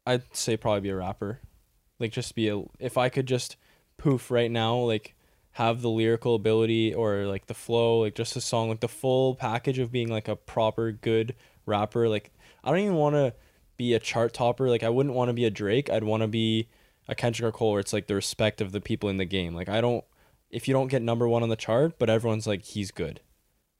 [0.05, 1.41] I'd say probably be a rapper.
[1.99, 3.55] Like just be a if I could just
[3.97, 5.15] poof right now, like
[5.51, 9.35] have the lyrical ability or like the flow, like just a song, like the full
[9.35, 11.35] package of being like a proper good
[11.65, 12.07] rapper.
[12.07, 12.31] Like
[12.63, 13.33] I don't even want to
[13.77, 14.69] be a chart topper.
[14.69, 15.89] Like I wouldn't want to be a Drake.
[15.89, 16.67] I'd want to be
[17.07, 19.55] a Kendrick or Cole, where it's like the respect of the people in the game.
[19.55, 20.03] Like I don't,
[20.49, 23.21] if you don't get number one on the chart, but everyone's like he's good.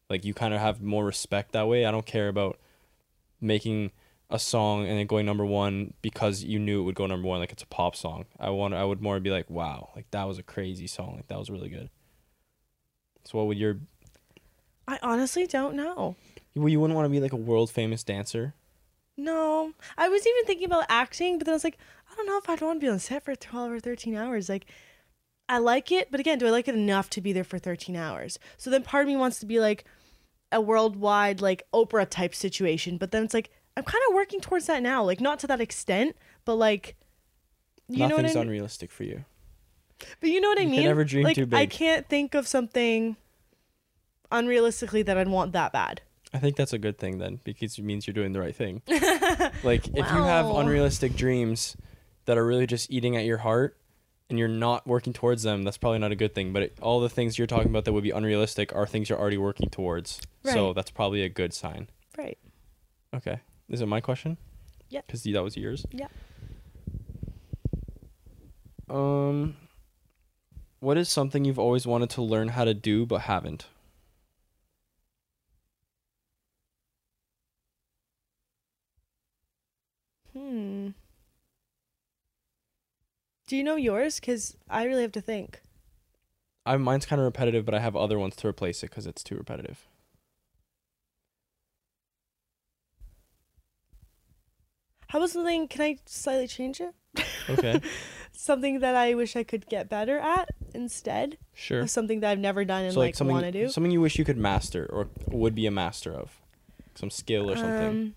[0.09, 1.85] Like you kind of have more respect that way.
[1.85, 2.57] I don't care about
[3.41, 3.91] making
[4.29, 7.39] a song and then going number one because you knew it would go number one
[7.39, 10.25] like it's a pop song i want i would more be like wow like that
[10.25, 11.89] was a crazy song like that was really good
[13.23, 13.77] so what would your
[14.87, 16.15] I honestly don't know.
[16.55, 18.53] well, you wouldn't want to be like a world famous dancer
[19.17, 21.77] No, I was even thinking about acting, but then I was like,
[22.11, 24.47] I don't know if I'd want to be on set for twelve or thirteen hours.
[24.47, 24.65] Like,
[25.49, 27.95] I like it, but again, do I like it enough to be there for thirteen
[27.95, 28.37] hours?
[28.57, 29.85] So then part of me wants to be like
[30.51, 34.67] a worldwide like Oprah type situation, but then it's like I'm kind of working towards
[34.67, 35.03] that now.
[35.03, 36.15] Like not to that extent,
[36.45, 36.95] but like
[37.87, 38.41] you know what I nothing's mean.
[38.43, 39.25] unrealistic for you
[40.19, 40.85] But you know what I You can mean?
[40.85, 43.17] never dream like, too I can't think of something
[44.31, 46.01] unrealistically that I'd want that bad.
[46.33, 48.81] I think that's a good thing then because it means you're doing the right thing
[49.63, 51.75] like if you have unrealistic dreams
[52.25, 53.77] that are really just eating at your heart
[54.29, 56.99] and you're not working towards them that's probably not a good thing but it, all
[56.99, 60.19] the things you're talking about that would be unrealistic are things you're already working towards
[60.43, 60.53] Right.
[60.53, 62.37] so that's probably a good sign Right.
[63.15, 63.39] Okay.
[63.69, 64.37] Is it my question?
[64.89, 65.01] Yeah.
[65.05, 65.85] Because that was yours.
[65.91, 66.07] Yeah.
[68.89, 69.55] Um,
[70.79, 73.65] what is something you've always wanted to learn how to do but haven't?
[80.37, 80.89] Hmm.
[83.47, 84.19] Do you know yours?
[84.19, 85.61] Because I really have to think.
[86.65, 89.23] I mine's kind of repetitive, but I have other ones to replace it because it's
[89.23, 89.87] too repetitive.
[95.07, 95.67] How about something?
[95.69, 96.93] Can I slightly change it?
[97.49, 97.81] Okay.
[98.33, 101.87] something that I wish I could get better at instead Sure.
[101.87, 103.69] something that I've never done and so like, like want to do.
[103.69, 106.41] something you wish you could master or would be a master of,
[106.93, 107.89] some skill or something.
[107.89, 108.13] Um,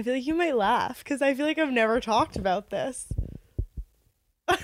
[0.00, 3.12] I feel like you might laugh because I feel like I've never talked about this.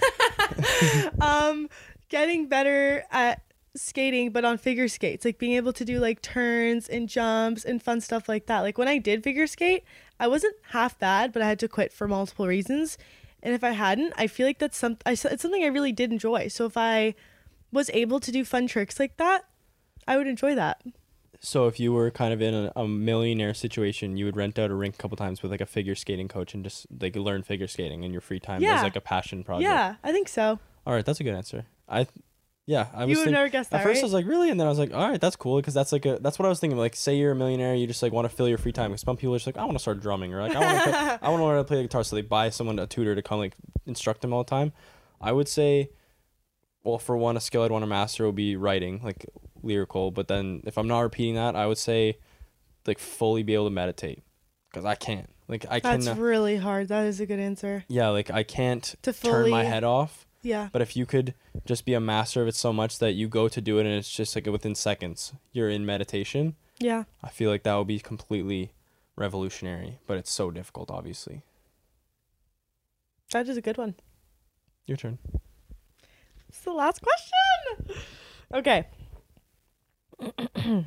[1.21, 1.69] um,
[2.09, 3.43] getting better at
[3.75, 7.83] skating, but on figure skates, like being able to do like turns and jumps and
[7.83, 8.61] fun stuff like that.
[8.61, 9.85] Like when I did figure skate,
[10.19, 12.97] I wasn't half bad, but I had to quit for multiple reasons.
[13.43, 14.97] And if I hadn't, I feel like that's some.
[15.05, 16.49] I, it's something I really did enjoy.
[16.49, 17.15] So if I
[17.71, 19.45] was able to do fun tricks like that,
[20.09, 20.81] I would enjoy that.
[21.41, 24.71] So if you were kind of in a, a millionaire situation, you would rent out
[24.71, 27.43] a rink a couple times with like a figure skating coach and just like learn
[27.43, 28.77] figure skating in your free time Yeah.
[28.77, 29.65] as like a passion project.
[29.69, 30.59] Yeah, I think so.
[30.87, 31.67] All right, that's a good answer.
[31.89, 32.09] I, th-
[32.65, 33.11] yeah, I was.
[33.13, 34.03] you would think- never guess that, at first, right?
[34.03, 35.93] I was like, really, and then I was like, all right, that's cool because that's
[35.93, 36.79] like a that's what I was thinking.
[36.79, 38.91] Like, say you're a millionaire, you just like want to fill your free time.
[38.91, 40.85] Because some people are just like, I want to start drumming, or like I want
[40.85, 42.87] to I want to learn how to play the guitar, so they buy someone a
[42.87, 43.55] tutor to come like
[43.87, 44.73] instruct them all the time.
[45.21, 45.91] I would say,
[46.83, 49.27] well, for one, a skill I'd want to master would be writing, like
[49.67, 50.11] lyrical.
[50.11, 52.19] But then if I'm not repeating that, I would say,
[52.87, 54.23] like fully be able to meditate,
[54.71, 55.29] because I can't.
[55.49, 56.01] Like I can.
[56.01, 56.89] That's really hard.
[56.89, 57.85] That is a good answer.
[57.89, 60.27] yeah, like I can't To turn my head off.
[60.43, 60.69] Yeah.
[60.73, 63.49] But if you could just be a master of it so much that you go
[63.49, 67.05] to do it and it's just like within seconds you're in meditation, Yeah.
[67.23, 68.71] I feel like that would be completely
[69.17, 69.99] revolutionary.
[70.07, 71.43] But it's so difficult, obviously.
[73.33, 73.95] That is a good one.
[74.87, 75.19] Your turn.
[76.49, 78.03] It's the last question.
[78.55, 78.87] Okay.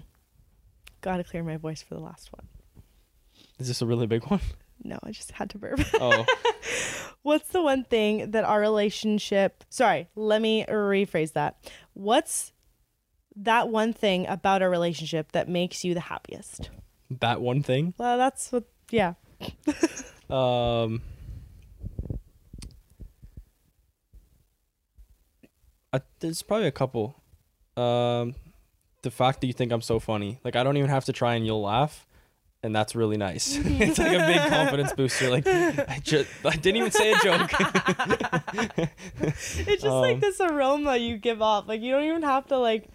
[1.01, 2.47] Gotta clear my voice for the last one.
[3.57, 4.41] Is this a really big one?
[4.83, 5.79] No, I just had to burp.
[5.95, 6.25] Oh,
[7.21, 9.63] What's the one thing that our relationship.
[9.69, 11.69] Sorry, let me rephrase that.
[11.93, 12.53] What's
[13.35, 16.69] that one thing about our relationship that makes you the happiest?
[17.19, 17.93] that one thing.
[17.97, 18.65] Well, that's what.
[18.89, 19.13] Yeah.
[20.29, 21.01] Um,
[25.91, 27.19] I, there's probably a couple.
[27.75, 28.35] Um,
[29.01, 31.35] the fact that you think I'm so funny, like I don't even have to try
[31.35, 32.05] and you'll laugh,
[32.63, 33.55] and that's really nice.
[33.63, 35.29] it's like a big confidence booster.
[35.29, 37.51] Like I just I didn't even say a joke.
[39.21, 41.67] It's just like Um, this aroma you give off.
[41.67, 42.89] Like, you don't even have to, like.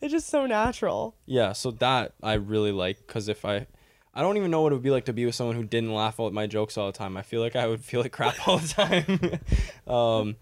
[0.00, 1.14] It's just so natural.
[1.26, 3.66] yeah, so that I really like because if I.
[4.14, 5.94] I don't even know what it would be like to be with someone who didn't
[5.94, 7.16] laugh at my jokes all the time.
[7.16, 9.40] I feel like I would feel like crap all the time.
[9.94, 10.36] um,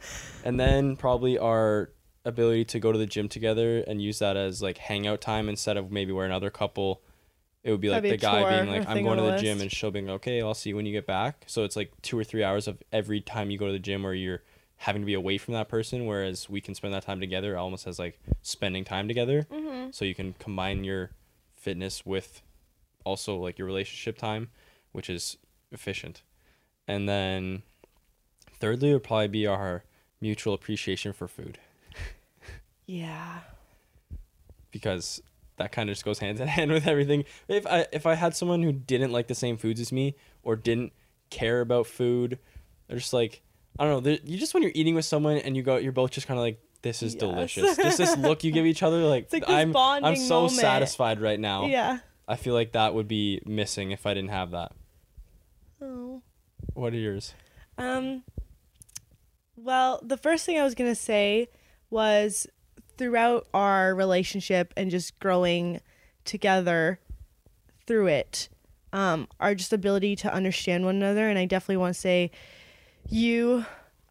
[0.44, 1.92] and then probably our
[2.24, 5.76] ability to go to the gym together and use that as like hangout time instead
[5.76, 7.00] of maybe where another couple
[7.62, 9.60] it would be like be the guy being like i'm going to the the gym
[9.60, 11.44] and she'll be like okay i'll see you when you get back.
[11.46, 14.02] So it's like two or three hours of every time you go to the gym
[14.02, 14.42] where you're
[14.78, 17.86] having to be away from that person whereas we can spend that time together almost
[17.86, 19.46] as like spending time together.
[19.50, 19.90] Mm-hmm.
[19.90, 21.10] so you can combine your
[21.54, 22.42] fitness with
[23.04, 24.48] also like your relationship time
[24.92, 25.36] which is
[25.70, 26.22] efficient.
[26.88, 27.62] And then
[28.60, 29.84] Thirdly, would probably be our
[30.20, 31.58] mutual appreciation for food
[32.92, 33.38] Yeah.
[34.70, 35.22] because
[35.58, 37.24] that kind of just goes hand in hand with everything.
[37.48, 40.56] If I if I had someone who didn't like the same foods as me or
[40.56, 40.92] didn't
[41.30, 42.38] care about food,
[42.88, 43.42] or just like
[43.78, 46.10] I don't know, you just when you're eating with someone and you go, you're both
[46.10, 47.20] just kind of like, this is Yes.
[47.20, 47.76] delicious.
[47.76, 50.52] just this look you give each other, like, like I'm I'm so moment.
[50.60, 51.66] satisfied right now.
[51.66, 51.98] Yeah.
[52.26, 54.72] I feel like that would be missing if I didn't have that.
[55.82, 56.22] Oh.
[56.74, 57.34] What are yours?
[57.78, 58.22] Um.
[59.56, 61.48] Well, the first thing I was gonna say
[61.90, 62.46] was
[63.00, 65.80] throughout our relationship and just growing
[66.26, 67.00] together
[67.86, 68.50] through it,
[68.92, 72.30] um, our just ability to understand one another, and I definitely want to say,
[73.08, 73.64] you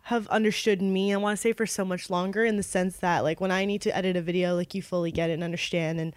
[0.06, 1.14] have understood me.
[1.14, 3.64] I want to say for so much longer in the sense that like when I
[3.64, 6.16] need to edit a video, like you fully get it and understand, and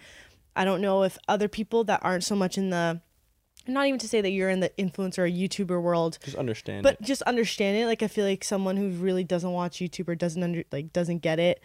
[0.55, 3.01] I don't know if other people that aren't so much in the
[3.67, 6.93] not even to say that you're in the influencer or YouTuber world, Just understand but
[6.95, 7.01] it.
[7.03, 10.43] just understand it like i feel like someone who really doesn't watch youtube or doesn't
[10.43, 11.63] under like doesn't get it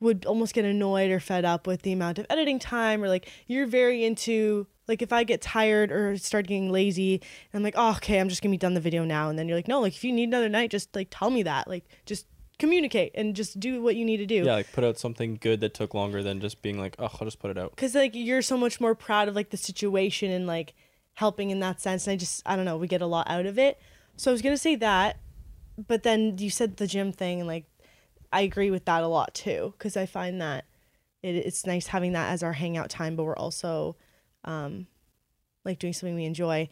[0.00, 3.30] would almost get annoyed or fed up with the amount of editing time or like
[3.46, 7.20] you're very into like if i get tired or start getting lazy
[7.54, 9.28] i'm like oh okay i'm just gonna be done the video now.
[9.28, 11.42] And then you're like no like if you need another night just like tell me
[11.44, 11.68] that.
[11.68, 12.26] Like just
[12.58, 14.44] communicate and just do what you need to do.
[14.44, 17.26] Yeah, like put out something good that took longer than just being like, oh, I'll
[17.26, 17.70] just put it out.
[17.70, 20.74] because like you're so much more proud of like the situation and like
[21.14, 22.06] helping in that sense.
[22.06, 23.80] And i just i don't know we get a lot out of it.
[24.16, 25.18] So i was gonna say that
[25.88, 27.66] but then you said the gym thing and like
[28.36, 30.64] i agree with that a lot too because i find that
[31.22, 33.96] it, it's nice having that as our hangout time but we're also
[34.44, 34.86] um
[35.66, 36.68] like doing something we enjoy.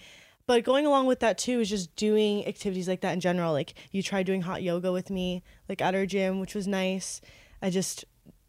[0.46, 3.52] But going along with that too is just doing activities like that in general.
[3.52, 7.20] Like you tried doing hot yoga with me like at our gym which was nice.
[7.60, 8.04] I just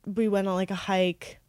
[0.05, 1.39] we went on like a hike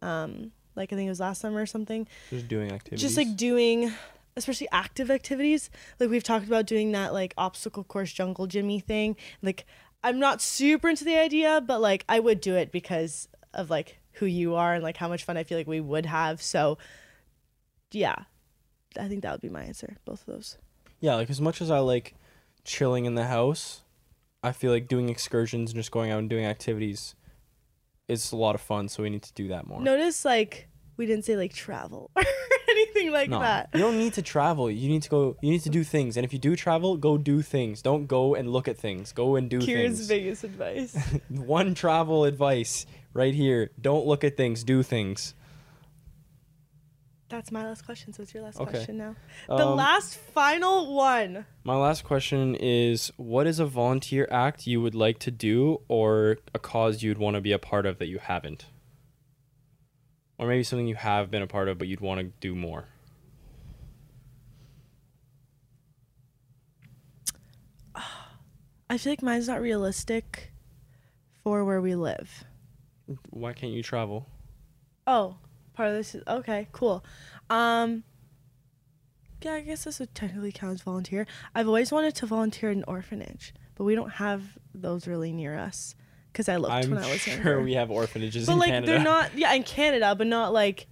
[0.00, 2.08] um like i think it was last summer or something.
[2.30, 3.00] Just doing activities.
[3.00, 3.92] just like doing
[4.34, 5.70] especially active activities.
[6.00, 9.14] Like we've talked about doing that like obstacle course jungle jimmy thing.
[9.42, 9.66] Like
[10.04, 13.98] i'm not super into the idea but like i would do it because of like
[14.14, 16.76] who you are and like how much fun i feel like we would have so
[17.92, 18.16] yeah
[18.98, 20.58] i think that would be my answer both of those
[21.00, 22.14] Yeah, like as much as I like
[22.64, 23.82] chilling in the house,
[24.44, 27.16] I feel like doing excursions and just going out and doing activities
[28.06, 28.88] is a lot of fun.
[28.88, 29.80] So we need to do that more.
[29.80, 32.12] notice like we didn't say like travel
[32.94, 34.70] anything like No, that you don't need to travel.
[34.70, 35.36] You need to go.
[35.42, 36.16] You need to do things.
[36.16, 37.82] And if you do travel, go do things.
[37.82, 39.12] Don't go and look at things.
[39.12, 40.08] Go and do Kira's things.
[40.08, 40.96] biggest advice
[41.28, 44.64] One travel advice right here: don't look at things.
[44.64, 45.34] Do things.
[47.28, 48.70] that's my last question so it's your last Okay.
[48.70, 49.16] question now
[49.48, 54.82] the Um, last final one My last question is: What is a volunteer act you
[54.82, 58.08] would like to do, or a cause you'd want to be a part of that
[58.08, 58.66] you haven't,
[60.38, 62.88] or maybe something you have been a part of but you'd want to do more?
[68.90, 70.52] I feel like mine's not realistic
[71.42, 72.44] for where we live.
[73.30, 74.28] Why can't you travel?
[75.06, 75.36] Oh,
[75.72, 77.04] part of this is okay, cool.
[77.48, 78.04] Um
[79.42, 81.26] Yeah, I guess this would technically count as volunteer.
[81.54, 85.58] I've always wanted to volunteer at an orphanage, but we don't have those really near
[85.58, 85.94] us
[86.34, 87.62] cuz I looked I'm when I was sure younger.
[87.62, 88.92] we have orphanages but in like Canada.
[88.92, 90.86] they're not yeah, in Canada, but not like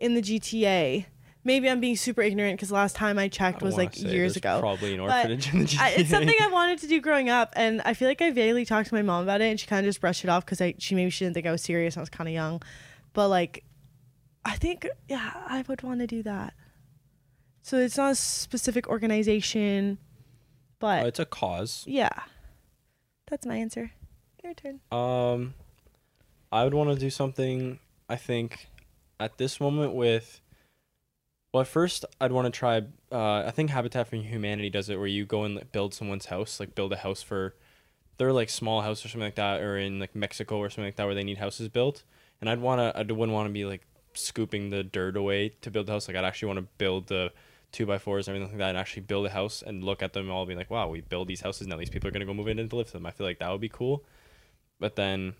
[0.00, 1.06] in the GTA.
[1.44, 4.58] Maybe I'm being super ignorant cuz last time I checked I was like years ago.
[4.60, 5.80] Probably an But orphanage in the GTA.
[5.80, 8.64] I, it's something I wanted to do growing up, and I feel like I vaguely
[8.64, 10.60] talked to my mom about it, and she kind of just brushed it off because
[10.60, 11.96] I she maybe she didn't think I was serious.
[11.96, 12.62] I was kind of young,
[13.12, 13.62] but like,
[14.44, 16.52] I think yeah, I would want to do that.
[17.62, 19.98] So it's not a specific organization,
[20.80, 21.84] but it's a cause.
[21.86, 22.10] yeah,
[23.28, 23.92] that's my answer.
[24.46, 24.80] Your turn.
[24.92, 25.54] Um,
[26.52, 27.80] I would want to do something.
[28.08, 28.68] I think,
[29.18, 30.40] at this moment with.
[31.52, 32.82] Well, at first I'd want to try.
[33.10, 36.60] Uh, I think Habitat for Humanity does it, where you go and build someone's house,
[36.60, 37.54] like build a house for,
[38.18, 40.96] their like small house or something like that, or in like Mexico or something like
[40.96, 42.04] that, where they need houses built.
[42.40, 42.96] And I'd want to.
[42.96, 43.84] I wouldn't want to be like
[44.14, 46.06] scooping the dirt away to build the house.
[46.06, 47.32] Like I'd actually want to build the
[47.72, 50.12] two by fours and everything like that, and actually build a house and look at
[50.12, 51.76] them all, and be like, wow, we build these houses now.
[51.76, 53.06] These people are gonna go move in and live them.
[53.06, 54.04] I feel like that would be cool.
[54.78, 55.34] But then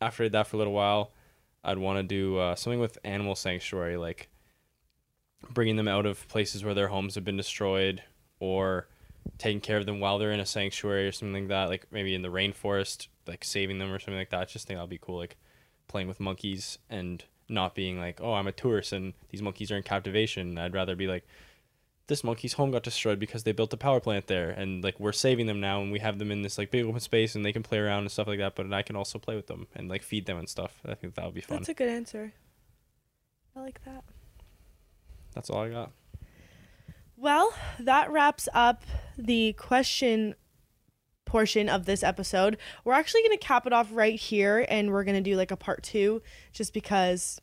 [0.00, 1.12] after that for a little while,
[1.64, 4.28] I'd want to do uh, something with animal sanctuary, like
[5.50, 8.02] bringing them out of places where their homes have been destroyed,
[8.40, 8.88] or
[9.36, 11.68] taking care of them while they're in a sanctuary or something like that.
[11.68, 14.40] Like maybe in the rainforest, like saving them or something like that.
[14.40, 15.36] I just think that'd be cool, like
[15.88, 19.76] playing with monkeys and not being like, oh, I'm a tourist and these monkeys are
[19.76, 20.58] in captivation.
[20.58, 21.26] I'd rather be like,
[22.08, 25.12] this monkey's home got destroyed because they built a power plant there and like we're
[25.12, 27.52] saving them now and we have them in this like big open space and they
[27.52, 29.88] can play around and stuff like that but I can also play with them and
[29.88, 30.80] like feed them and stuff.
[30.86, 31.58] I think that would be fun.
[31.58, 32.32] That's a good answer.
[33.54, 34.04] I like that.
[35.34, 35.92] That's all I got.
[37.16, 38.84] Well, that wraps up
[39.18, 40.34] the question
[41.26, 42.56] portion of this episode.
[42.84, 45.50] We're actually going to cap it off right here and we're going to do like
[45.50, 47.40] a part two just because.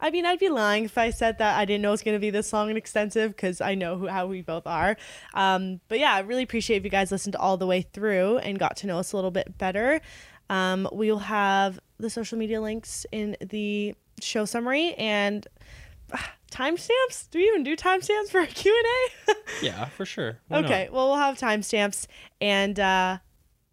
[0.00, 2.20] I mean, I'd be lying if I said that I didn't know it's going to
[2.20, 4.96] be this long and extensive because I know who, how we both are.
[5.34, 8.58] Um, but yeah, I really appreciate if you guys listened all the way through and
[8.58, 10.00] got to know us a little bit better.
[10.48, 15.46] Um, we will have the social media links in the show summary and
[16.12, 17.28] ah, timestamps.
[17.30, 18.74] Do we even do timestamps for a Q
[19.28, 19.64] and A?
[19.64, 20.38] Yeah, for sure.
[20.48, 20.92] Why Okay, not?
[20.92, 22.06] well, we'll have timestamps.
[22.40, 23.18] And uh,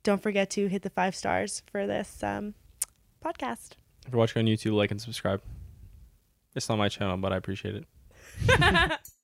[0.03, 2.53] don't forget to hit the five stars for this um,
[3.25, 3.71] podcast.
[4.05, 5.41] If you're watching on YouTube, like and subscribe.
[6.57, 8.99] It's not my channel, but I appreciate it.